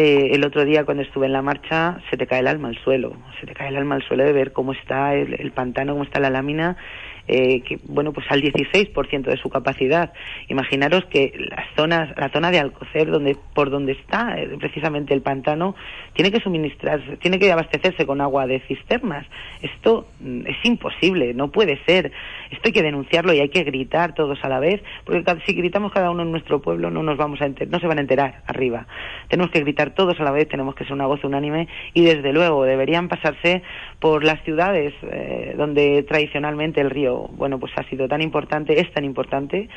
[0.00, 2.78] Eh, el otro día cuando estuve en la marcha se te cae el alma al
[2.84, 5.94] suelo, se te cae el alma al suelo de ver cómo está el, el pantano,
[5.94, 6.76] cómo está la lámina,
[7.28, 10.12] eh, que bueno pues al 16% de su capacidad.
[10.48, 15.22] Imaginaros que las zonas, la zona de Alcocer, donde por donde está eh, precisamente el
[15.22, 15.74] pantano,
[16.14, 19.26] tiene que suministrarse, tiene que abastecerse con agua de cisternas.
[19.62, 22.12] Esto mm, es imposible, no puede ser.
[22.50, 25.92] Esto hay que denunciarlo y hay que gritar todos a la vez, porque si gritamos
[25.92, 28.42] cada uno en nuestro pueblo no nos vamos a enter no se van a enterar
[28.46, 28.86] arriba.
[29.28, 32.32] Tenemos que gritar todos a la vez, tenemos que ser una voz unánime y desde
[32.32, 33.62] luego deberían pasarse
[34.00, 38.92] por las ciudades eh, donde tradicionalmente el río bueno, pues ha sido tan importante, es
[38.92, 39.68] tan importante,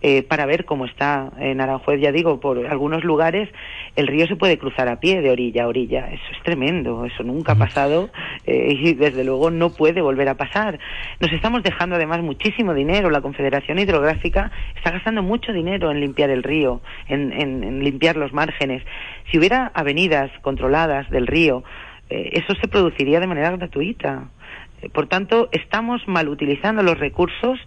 [0.00, 2.00] eh, para ver cómo está en Aranjuez.
[2.00, 3.48] Ya digo, por algunos lugares
[3.96, 6.08] el río se puede cruzar a pie de orilla a orilla.
[6.10, 8.08] Eso es tremendo, eso nunca ha pasado
[8.46, 10.78] eh, y desde luego no puede volver a pasar.
[11.20, 13.10] Nos estamos dejando además muchísimo dinero.
[13.10, 18.16] La Confederación Hidrográfica está gastando mucho dinero en limpiar el río, en, en, en limpiar
[18.16, 18.82] los márgenes.
[19.30, 21.64] Si hubiera avenidas controladas del río,
[22.08, 24.28] eh, eso se produciría de manera gratuita.
[24.92, 27.58] Por tanto, estamos mal utilizando los recursos,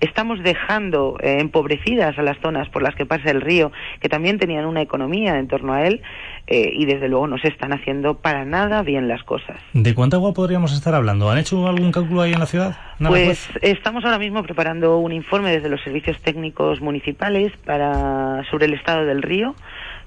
[0.00, 4.38] estamos dejando eh, empobrecidas a las zonas por las que pasa el río, que también
[4.38, 6.02] tenían una economía en torno a él,
[6.46, 9.56] eh, y desde luego no se están haciendo para nada bien las cosas.
[9.72, 11.30] ¿De cuánta agua podríamos estar hablando?
[11.30, 12.76] ¿Han hecho algún cálculo ahí en la ciudad?
[12.98, 18.74] Pues estamos ahora mismo preparando un informe desde los servicios técnicos municipales para sobre el
[18.74, 19.54] estado del río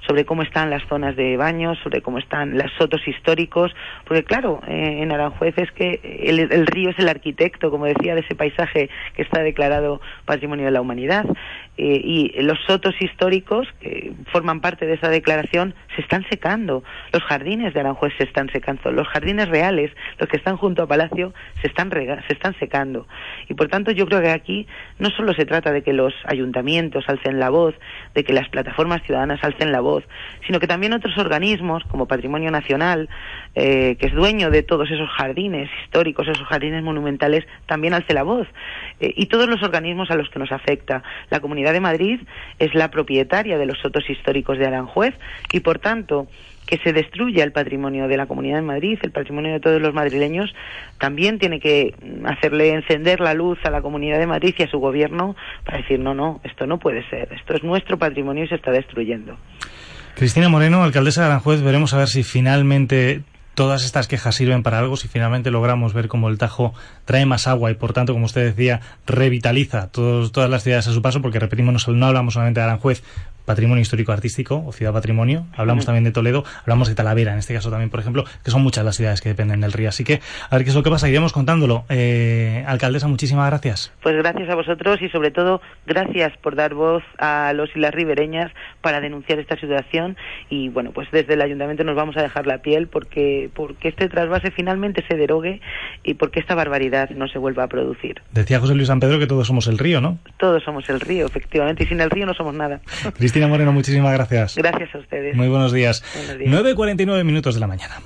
[0.08, 3.72] sobre cómo están las zonas de baños, sobre cómo están los sotos históricos,
[4.06, 8.16] porque claro, eh, en Aranjuez es que el, el, río es el arquitecto, como decía,
[8.16, 11.26] de ese paisaje que está declarado Patrimonio de la Humanidad,
[11.84, 17.24] eh, y los sotos históricos que forman parte de esa declaración se están secando, los
[17.24, 21.34] jardines de Aranjuez se están secando, los jardines reales, los que están junto a Palacio,
[21.60, 23.08] se están, rega se están secando.
[23.50, 24.68] Y por tanto yo creo que aquí
[25.00, 27.74] no solo se trata de que los ayuntamientos alcen la voz,
[28.14, 30.04] de que las plataformas ciudadanas alcen la voz,
[30.46, 33.10] sino que también otros organismos, como Patrimonio Nacional,
[33.56, 38.22] eh, que es dueño de todos esos jardines históricos, esos jardines monumentales, también alce la
[38.22, 38.48] voz.
[39.00, 41.02] Eh, y todos los organismos a los que nos afecta,
[41.32, 42.20] la comunidad De Madrid
[42.60, 45.14] es la propietaria de los sotos históricos de Aranjuez
[45.52, 46.28] y, por tanto,
[46.68, 49.94] que se destruya el patrimonio de la Comunidad de Madrid, el patrimonio de todos los
[49.94, 50.54] madrileños,
[51.00, 51.94] también tiene que
[52.26, 56.00] hacerle encender la luz a la Comunidad de Madrid y a su gobierno para decir,
[56.00, 59.38] no, no, esto no puede ser, esto es nuestro patrimonio y se está destruyendo.
[60.16, 63.22] Cristina Moreno, alcaldesa de Aranjuez, veremos a ver si finalmente
[63.62, 66.74] todas estas quejas sirven para algo si finalmente logramos ver cómo el Tajo
[67.06, 71.04] trae más agua y por tanto, como usted decía, revitaliza todas las ciudades a su
[71.04, 73.04] paso, porque repetimos, no hablamos solamente de Aranjuez,
[73.46, 75.46] patrimonio histórico artístico o ciudad patrimonio.
[75.56, 78.62] Hablamos también de Toledo, hablamos de Talavera en este caso también, por ejemplo, que son
[78.62, 79.90] muchas las ciudades que dependen del río.
[79.90, 81.86] Así que a ver qué es lo que pasa, iremos contándolo.
[81.90, 83.92] Eh, alcaldesa, muchísimas gracias.
[84.02, 87.94] Pues gracias a vosotros y sobre todo gracias por dar voz a los y las
[87.94, 90.18] ribereñas para denunciar esta situación
[90.50, 94.10] y bueno, pues desde el ayuntamiento nos vamos a dejar la piel porque, porque este
[94.10, 95.62] trasvase finalmente se derogue
[96.04, 98.22] y porque esta barbaridad no se vuelva a producir.
[98.32, 100.18] Decía José Luis San Pedro que todos somos el río, ¿no?
[100.38, 102.82] Todos somos el río, efectivamente, y sin el río no somos nada.
[103.32, 104.58] Cristina Moreno, muchísimas gracias.
[104.58, 105.38] Gracias a ustedes.
[105.38, 106.04] Muy buenos días.
[106.14, 106.78] Buenos días.
[106.78, 108.02] 9.49 minutos de la mañana.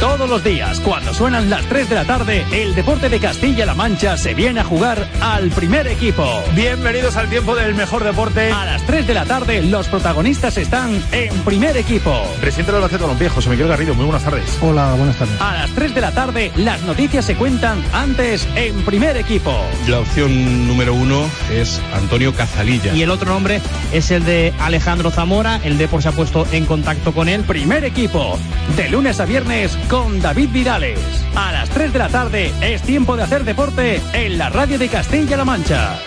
[0.00, 4.16] Todos los días, cuando suenan las 3 de la tarde, el deporte de Castilla-La Mancha
[4.16, 6.24] se viene a jugar al primer equipo.
[6.54, 8.52] Bienvenidos al tiempo del mejor deporte.
[8.52, 12.14] A las 3 de la tarde, los protagonistas están en primer equipo.
[12.40, 14.56] Presidente del Albacete Balompié, José Miguel Garrido, muy buenas tardes.
[14.62, 15.40] Hola, buenas tardes.
[15.40, 19.52] A las 3 de la tarde, las noticias se cuentan antes en primer equipo.
[19.88, 22.94] La opción número uno es Antonio Cazalilla.
[22.94, 23.60] Y el otro nombre
[23.92, 25.60] es el de Alejandro Zamora.
[25.64, 27.42] El Depor se ha puesto en contacto con él.
[27.42, 28.38] Primer equipo,
[28.76, 31.00] de lunes a viernes con David Vidales.
[31.34, 34.88] A las 3 de la tarde es tiempo de hacer deporte en la radio de
[34.88, 35.98] Castilla-La Mancha.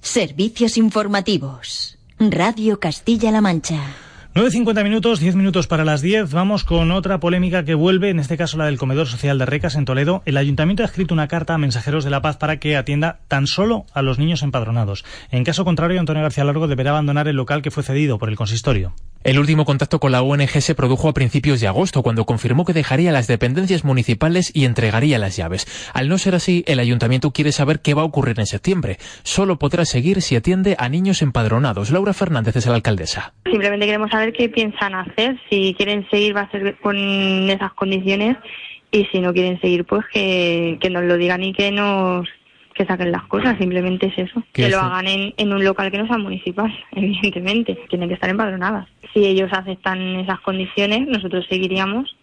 [0.00, 1.98] Servicios informativos.
[2.18, 4.09] Radio Castilla-La Mancha.
[4.32, 6.30] 9.50 minutos, 10 minutos para las 10.
[6.32, 9.74] Vamos con otra polémica que vuelve, en este caso la del comedor social de Recas
[9.74, 10.22] en Toledo.
[10.24, 13.48] El ayuntamiento ha escrito una carta a mensajeros de la paz para que atienda tan
[13.48, 15.04] solo a los niños empadronados.
[15.32, 18.36] En caso contrario, Antonio García Largo deberá abandonar el local que fue cedido por el
[18.36, 18.94] consistorio.
[19.22, 22.72] El último contacto con la ONG se produjo a principios de agosto, cuando confirmó que
[22.72, 25.66] dejaría las dependencias municipales y entregaría las llaves.
[25.92, 28.96] Al no ser así, el ayuntamiento quiere saber qué va a ocurrir en septiembre.
[29.22, 31.90] Solo podrá seguir si atiende a niños empadronados.
[31.90, 33.34] Laura Fernández es la alcaldesa.
[33.44, 35.38] Simplemente queremos saber qué piensan hacer.
[35.48, 38.36] Si quieren seguir, va a ser con esas condiciones.
[38.92, 42.28] Y si no quieren seguir, pues que, que nos lo digan y que nos
[42.74, 44.42] que saquen las cosas, simplemente es eso.
[44.52, 47.78] Que lo hagan en, en un local que no sea municipal, evidentemente.
[47.88, 48.88] Tienen que estar empadronadas.
[49.12, 52.16] Si ellos aceptan esas condiciones, nosotros seguiríamos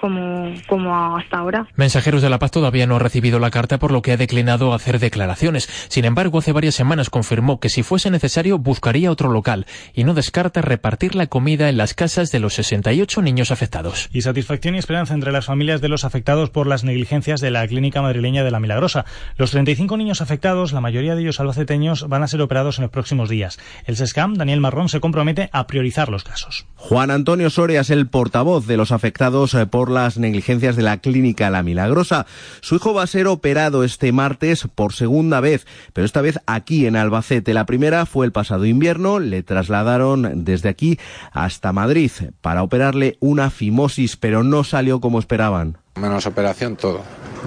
[0.00, 1.66] como, como hasta ahora.
[1.76, 4.72] Mensajeros de la Paz todavía no ha recibido la carta por lo que ha declinado
[4.72, 5.68] hacer declaraciones.
[5.88, 10.14] Sin embargo, hace varias semanas confirmó que si fuese necesario buscaría otro local y no
[10.14, 14.08] descarta repartir la comida en las casas de los 68 niños afectados.
[14.10, 17.66] Y satisfacción y esperanza entre las familias de los afectados por las negligencias de la
[17.68, 19.04] clínica madrileña de la Milagrosa.
[19.36, 22.90] Los 35 niños afectados, la mayoría de ellos albaceteños, van a ser operados en los
[22.90, 23.58] próximos días.
[23.84, 26.66] El SESCAM, Daniel Marrón, se compromete a priorizar los casos.
[26.76, 31.50] Juan Antonio Soria es el portavoz de los afectados por las negligencias de la clínica
[31.50, 32.26] La Milagrosa.
[32.60, 36.86] Su hijo va a ser operado este martes por segunda vez, pero esta vez aquí
[36.86, 37.54] en Albacete.
[37.54, 40.98] La primera fue el pasado invierno, le trasladaron desde aquí
[41.32, 42.10] hasta Madrid
[42.40, 45.78] para operarle una fimosis, pero no salió como esperaban.
[45.96, 47.02] Menos operación, todo.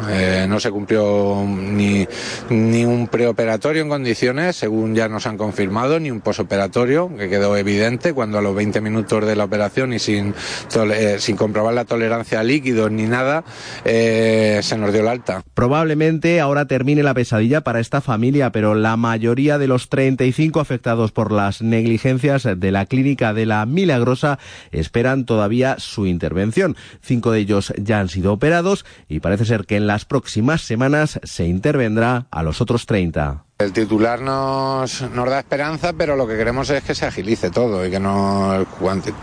[0.09, 2.07] Eh, no se cumplió ni,
[2.49, 7.55] ni un preoperatorio en condiciones, según ya nos han confirmado, ni un posoperatorio, que quedó
[7.57, 10.33] evidente cuando a los 20 minutos de la operación y sin,
[10.75, 13.43] eh, sin comprobar la tolerancia a líquidos ni nada,
[13.85, 15.43] eh, se nos dio la alta.
[15.53, 21.11] Probablemente ahora termine la pesadilla para esta familia, pero la mayoría de los 35 afectados
[21.11, 24.39] por las negligencias de la clínica de la Milagrosa
[24.71, 26.75] esperan todavía su intervención.
[27.01, 31.19] Cinco de ellos ya han sido operados y parece ser que en las próximas semanas
[31.23, 33.45] se intervendrá a los otros 30.
[33.63, 37.85] El titular nos, nos da esperanza, pero lo que queremos es que se agilice todo
[37.87, 38.67] y que nos,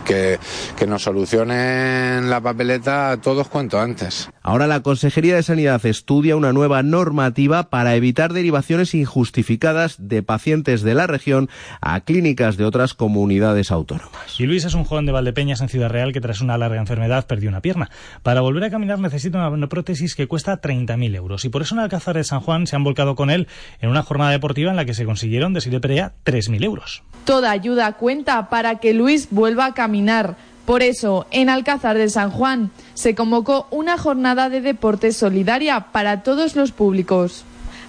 [0.07, 0.38] que,
[0.78, 4.30] que nos solucionen la papeleta todos cuanto antes.
[4.43, 10.80] Ahora la Consejería de Sanidad estudia una nueva normativa para evitar derivaciones injustificadas de pacientes
[10.80, 11.51] de la región
[11.82, 14.41] a clínicas de otras comunidades autónomas.
[14.41, 17.26] Y Luis es un joven de Valdepeñas en Ciudad Real que tras una larga enfermedad
[17.26, 17.91] perdió una pierna.
[18.22, 21.80] Para volver a caminar necesita una prótesis que cuesta 30.000 euros y por eso en
[21.80, 23.47] Alcázar de San Juan se han volcado con él
[23.80, 27.03] en una jornada deportiva en la que se consiguieron de Perea 3.000 euros.
[27.24, 30.37] Toda ayuda cuenta para que Luis vuelva a caminar.
[30.66, 36.22] Por eso, en Alcázar de San Juan se convocó una jornada de deporte solidaria para
[36.22, 37.45] todos los públicos.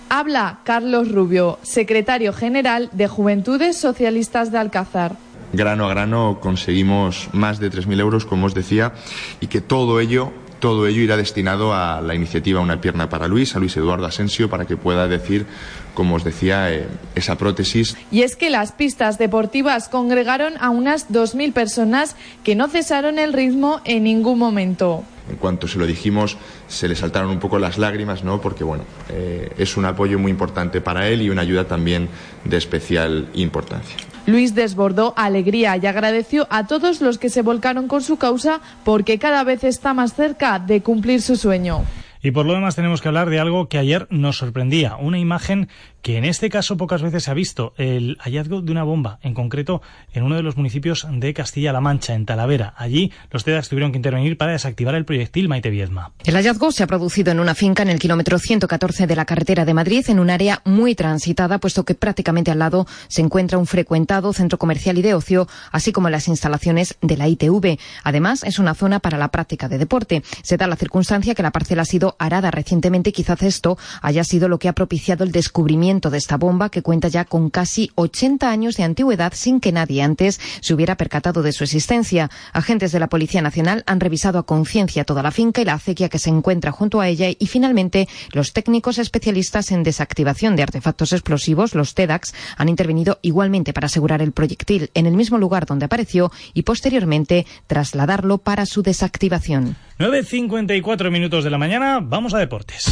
[0.10, 5.16] Habla Carlos Rubio, secretario general de Juventudes Socialistas de Alcázar.
[5.54, 8.94] Grano a grano conseguimos más de 3.000 euros, como os decía,
[9.42, 10.32] y que todo ello
[10.62, 14.50] todo ello irá destinado a la iniciativa Una pierna para Luis, a Luis Eduardo Asensio,
[14.50, 15.46] para que pueda decir,
[15.94, 17.98] como os decía, eh, esa prótesis.
[18.12, 23.34] Y es que las pistas deportivas congregaron a unas 2.000 personas que no cesaron el
[23.34, 25.04] ritmo en ningún momento.
[25.30, 26.38] En cuanto se lo dijimos,
[26.68, 28.40] se le saltaron un poco las lágrimas, ¿no?
[28.40, 32.08] Porque, bueno, eh, es un apoyo muy importante para él y una ayuda también
[32.46, 33.98] de especial importancia.
[34.32, 39.20] Luis desbordó alegría y agradeció a todos los que se volcaron con su causa porque
[39.20, 41.84] cada vez está más cerca de cumplir su sueño.
[42.24, 45.70] Y por lo demás tenemos que hablar de algo que ayer nos sorprendía, una imagen
[46.02, 49.34] que en este caso pocas veces se ha visto, el hallazgo de una bomba, en
[49.34, 49.82] concreto
[50.14, 52.74] en uno de los municipios de Castilla-La Mancha, en Talavera.
[52.78, 56.12] Allí los TEDx tuvieron que intervenir para desactivar el proyectil Maite Viezma.
[56.24, 59.66] El hallazgo se ha producido en una finca en el kilómetro 114 de la carretera
[59.66, 63.68] de Madrid, en un área muy transitada, puesto que prácticamente al lado se encuentra un
[63.68, 67.78] frecuentado centro comercial y de ocio, así como las instalaciones de la ITV.
[68.04, 70.24] Además, es una zona para la práctica de deporte.
[70.42, 74.48] Se da la circunstancia que la parcela ha sido arada recientemente, quizás esto haya sido
[74.48, 78.50] lo que ha propiciado el descubrimiento de esta bomba que cuenta ya con casi 80
[78.50, 82.30] años de antigüedad sin que nadie antes se hubiera percatado de su existencia.
[82.54, 86.08] Agentes de la Policía Nacional han revisado a conciencia toda la finca y la acequia
[86.08, 91.12] que se encuentra junto a ella y finalmente los técnicos especialistas en desactivación de artefactos
[91.12, 95.86] explosivos, los TEDAX, han intervenido igualmente para asegurar el proyectil en el mismo lugar donde
[95.86, 99.76] apareció y posteriormente trasladarlo para su desactivación.
[100.00, 102.86] 9.54 minutos de la mañana, vamos a deportes.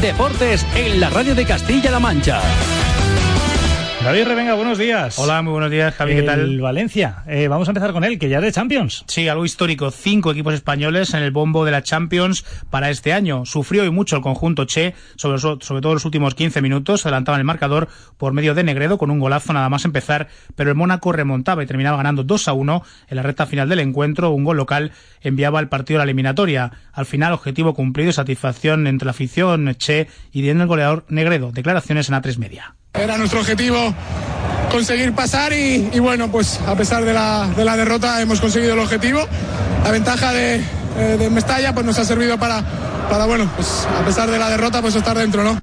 [0.00, 2.40] Deportes en la radio de Castilla-La Mancha.
[4.04, 5.16] David Revenga, buenos días.
[5.16, 6.40] Hola, muy buenos días, Javi, ¿qué tal?
[6.40, 7.22] El Valencia.
[7.28, 9.04] Eh, vamos a empezar con él, que ya es de Champions.
[9.06, 9.92] Sí, algo histórico.
[9.92, 13.46] Cinco equipos españoles en el bombo de la Champions para este año.
[13.46, 17.06] Sufrió y mucho el conjunto Che, sobre, sobre todo los últimos 15 minutos.
[17.06, 17.86] Adelantaban el marcador
[18.18, 20.26] por medio de Negredo con un golazo nada más empezar,
[20.56, 23.78] pero el Mónaco remontaba y terminaba ganando 2 a 1 en la recta final del
[23.78, 24.30] encuentro.
[24.30, 24.90] Un gol local
[25.20, 26.72] enviaba al partido a la eliminatoria.
[26.92, 31.52] Al final, objetivo cumplido y satisfacción entre la afición Che y bien el goleador Negredo.
[31.52, 32.74] Declaraciones en A3 Media.
[32.94, 33.94] Era nuestro objetivo
[34.70, 38.74] conseguir pasar y, y bueno, pues a pesar de la, de la, derrota hemos conseguido
[38.74, 39.20] el objetivo.
[39.82, 42.62] La ventaja de, eh, de Mestalla pues nos ha servido para,
[43.08, 45.58] para, bueno, pues a pesar de la derrota pues estar dentro, ¿no?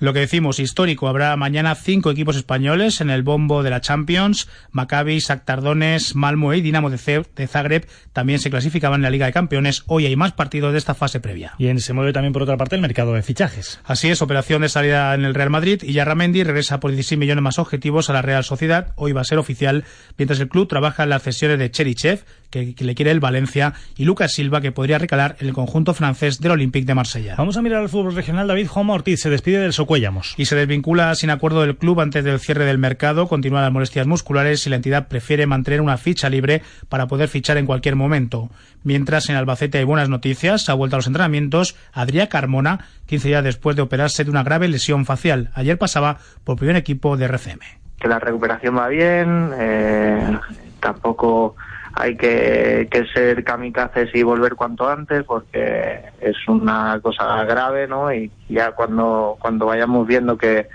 [0.00, 4.48] Lo que decimos, histórico, habrá mañana cinco equipos españoles en el bombo de la Champions.
[4.70, 9.82] Maccabi, Sactardones, Malmo y Dinamo de Zagreb también se clasificaban en la Liga de Campeones.
[9.86, 11.54] Hoy hay más partidos de esta fase previa.
[11.58, 13.80] Y en, se mueve también por otra parte el mercado de fichajes.
[13.84, 17.42] Así es, operación de salida en el Real Madrid y Yarramendi regresa por 16 millones
[17.42, 18.92] más objetivos a la Real Sociedad.
[18.94, 19.84] Hoy va a ser oficial,
[20.16, 23.74] mientras el club trabaja en las cesiones de Cherichev, que, que, le quiere el Valencia,
[23.96, 27.34] y Lucas Silva, que podría recalar en el conjunto francés del Olympique de Marsella.
[27.36, 28.46] Vamos a mirar al fútbol regional.
[28.46, 30.34] David Juan Ortiz se despide del Socuellamos.
[30.36, 33.26] Y se desvincula sin acuerdo del club antes del cierre del mercado.
[33.26, 36.60] Continúan las molestias musculares y la entidad prefiere mantener una ficha libre
[36.90, 38.50] para poder fichar en cualquier momento.
[38.84, 43.42] Mientras en Albacete hay buenas noticias, ha vuelto a los entrenamientos Adrián Carmona, 15 días
[43.42, 45.48] después de operarse de una grave lesión facial.
[45.54, 47.60] Ayer pasaba por primer equipo de RCM.
[47.98, 50.38] Que la recuperación va bien, eh,
[50.80, 51.56] tampoco
[52.00, 58.12] hay que, que, ser kamikazes y volver cuanto antes porque es una cosa grave, ¿no?
[58.12, 60.68] Y ya cuando, cuando vayamos viendo que,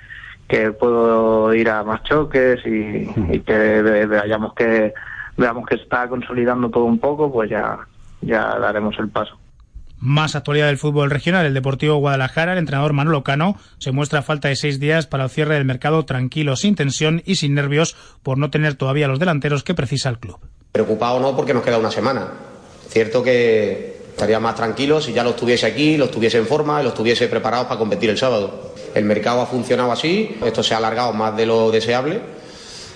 [0.49, 4.93] que puedo ir a más choques y, que veamos que
[5.37, 7.79] veamos que está consolidando todo un poco, pues ya,
[8.19, 9.39] ya daremos el paso.
[9.97, 11.45] Más actualidad del fútbol regional.
[11.45, 15.23] El Deportivo Guadalajara, el entrenador Manolo Cano, se muestra a falta de seis días para
[15.23, 19.19] el cierre del mercado tranquilo, sin tensión y sin nervios por no tener todavía los
[19.19, 20.39] delanteros que precisa el club.
[20.73, 22.29] Preocupado no porque nos queda una semana.
[22.89, 26.83] Cierto que estaría más tranquilo si ya los tuviese aquí, los tuviese en forma y
[26.83, 28.71] los tuviese preparados para competir el sábado.
[28.95, 32.21] El mercado ha funcionado así, esto se ha alargado más de lo deseable,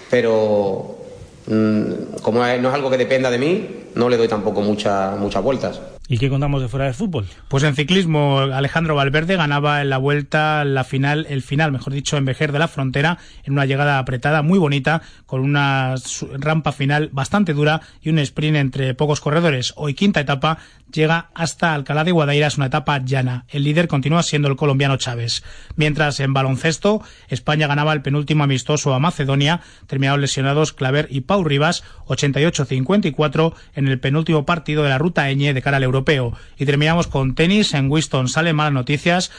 [0.09, 0.97] pero
[1.45, 5.79] mmm, como no es algo que dependa de mí, no le doy tampoco muchas vueltas.
[6.09, 7.25] ¿Y qué contamos de fuera del fútbol?
[7.49, 12.15] Pues en ciclismo, Alejandro Valverde ganaba en la vuelta, la final, el final, mejor dicho,
[12.15, 15.95] en de la Frontera, en una llegada apretada muy bonita, con una
[16.37, 19.73] rampa final bastante dura y un sprint entre pocos corredores.
[19.75, 20.59] Hoy quinta etapa
[20.91, 23.45] llega hasta Alcalá de Guadaira, es una etapa llana.
[23.49, 25.43] El líder continúa siendo el colombiano Chávez.
[25.75, 31.43] Mientras en baloncesto, España ganaba el penúltimo amistoso a Macedonia, terminados lesionados Claver y Pau
[31.43, 36.33] Rivas, 88-54 en el penúltimo partido de la ruta Eñe de cara al Euro europeo.
[36.57, 37.73] Y terminamos con tenis.
[37.73, 39.31] En Winston salen malas noticias.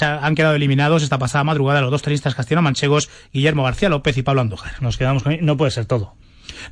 [0.00, 4.40] Han quedado eliminados esta pasada madrugada los dos tenistas castellano-manchegos, Guillermo García López y Pablo
[4.40, 4.82] Andújar.
[4.82, 5.36] Nos quedamos con...
[5.40, 6.14] No puede ser todo.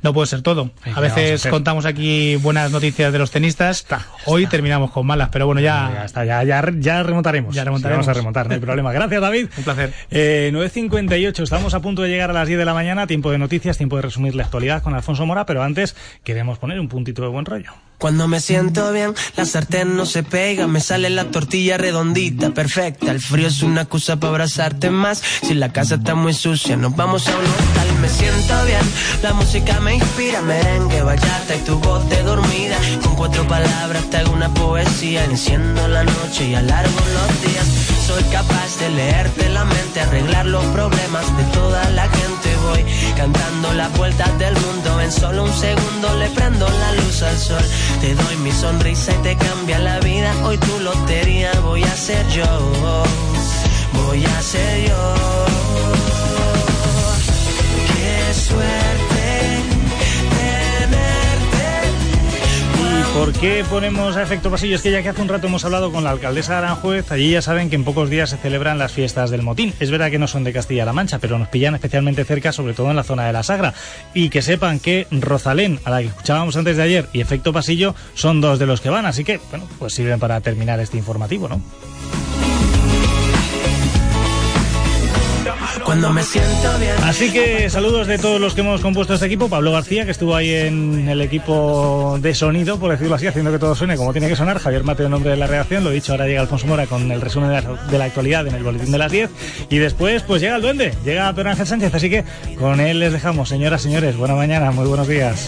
[0.01, 0.71] No puede ser todo.
[0.93, 3.85] A veces contamos aquí buenas noticias de los tenistas.
[4.25, 5.91] Hoy terminamos con malas, pero bueno, ya.
[5.93, 7.55] Ya está, ya, ya, ya remontaremos.
[7.55, 8.05] Ya remontaremos.
[8.05, 8.91] vamos a remontar, no hay problema.
[8.93, 9.47] Gracias, David.
[9.57, 9.93] Un placer.
[10.11, 13.07] Eh, 9.58, estamos a punto de llegar a las 10 de la mañana.
[13.07, 16.79] Tiempo de noticias, tiempo de resumir la actualidad con Alfonso Mora, pero antes queremos poner
[16.79, 17.71] un puntito de buen rollo.
[17.97, 23.11] Cuando me siento bien, la sartén no se pega, me sale la tortilla redondita, perfecta.
[23.11, 25.19] El frío es una excusa para abrazarte más.
[25.19, 27.94] Si la casa está muy sucia, nos vamos a un hotel.
[28.05, 28.93] Me siento bien,
[29.23, 32.77] la música me inspira, merengue, bachata y tu voz de dormida.
[33.03, 37.65] Con cuatro palabras te hago una poesía, enciendo la noche y alargo los días.
[38.05, 42.55] Soy capaz de leerte la mente, arreglar los problemas de toda la gente.
[42.69, 42.85] Voy
[43.17, 47.65] cantando las vueltas del mundo, en solo un segundo le prendo la luz al sol.
[48.01, 50.31] Te doy mi sonrisa y te cambia la vida.
[50.43, 52.45] Hoy tu lotería voy a ser yo.
[53.93, 55.34] Voy a ser yo.
[63.15, 64.75] Por qué ponemos a efecto pasillo?
[64.75, 67.31] Es que ya que hace un rato hemos hablado con la alcaldesa de Aranjuez, allí
[67.31, 69.73] ya saben que en pocos días se celebran las fiestas del motín.
[69.79, 72.89] Es verdad que no son de Castilla-La Mancha, pero nos pillan especialmente cerca, sobre todo
[72.89, 73.73] en la zona de la Sagra.
[74.13, 77.95] Y que sepan que Rosalén, a la que escuchábamos antes de ayer, y efecto pasillo
[78.15, 79.05] son dos de los que van.
[79.05, 81.61] Así que, bueno, pues sirven para terminar este informativo, ¿no?
[85.85, 86.95] Cuando me siento bien.
[87.03, 89.49] Así que saludos de todos los que hemos compuesto este equipo.
[89.49, 93.59] Pablo García, que estuvo ahí en el equipo de sonido, por decirlo así, haciendo que
[93.59, 94.57] todo suene como tiene que sonar.
[94.57, 95.83] Javier Mateo, nombre de la redacción.
[95.83, 98.55] Lo dicho, ahora llega Alfonso Mora con el resumen de la, de la actualidad en
[98.55, 99.29] el boletín de las 10.
[99.69, 101.93] Y después, pues llega el duende, llega Pedro Ángel Sánchez.
[101.93, 102.25] Así que
[102.57, 104.17] con él les dejamos, señoras, señores.
[104.17, 105.39] Buena mañana, muy buenos días.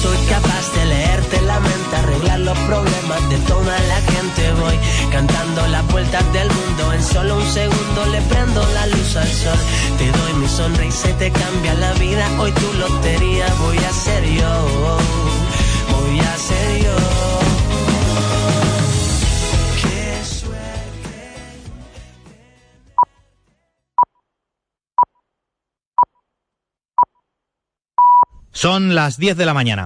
[0.00, 4.00] Soy capaz de leerte la mente, arreglar los problemas de toda la
[4.34, 4.52] gente.
[4.60, 4.78] Voy
[5.10, 6.92] cantando las vueltas del mundo.
[6.92, 9.58] En solo un segundo le prendo la luz al sol.
[9.98, 12.28] Te doy mi sonrisa y te cambia la vida.
[12.38, 14.98] Hoy tu lotería voy a ser yo.
[15.90, 17.32] Voy a ser yo.
[28.54, 29.80] Son las 10 de la mañana.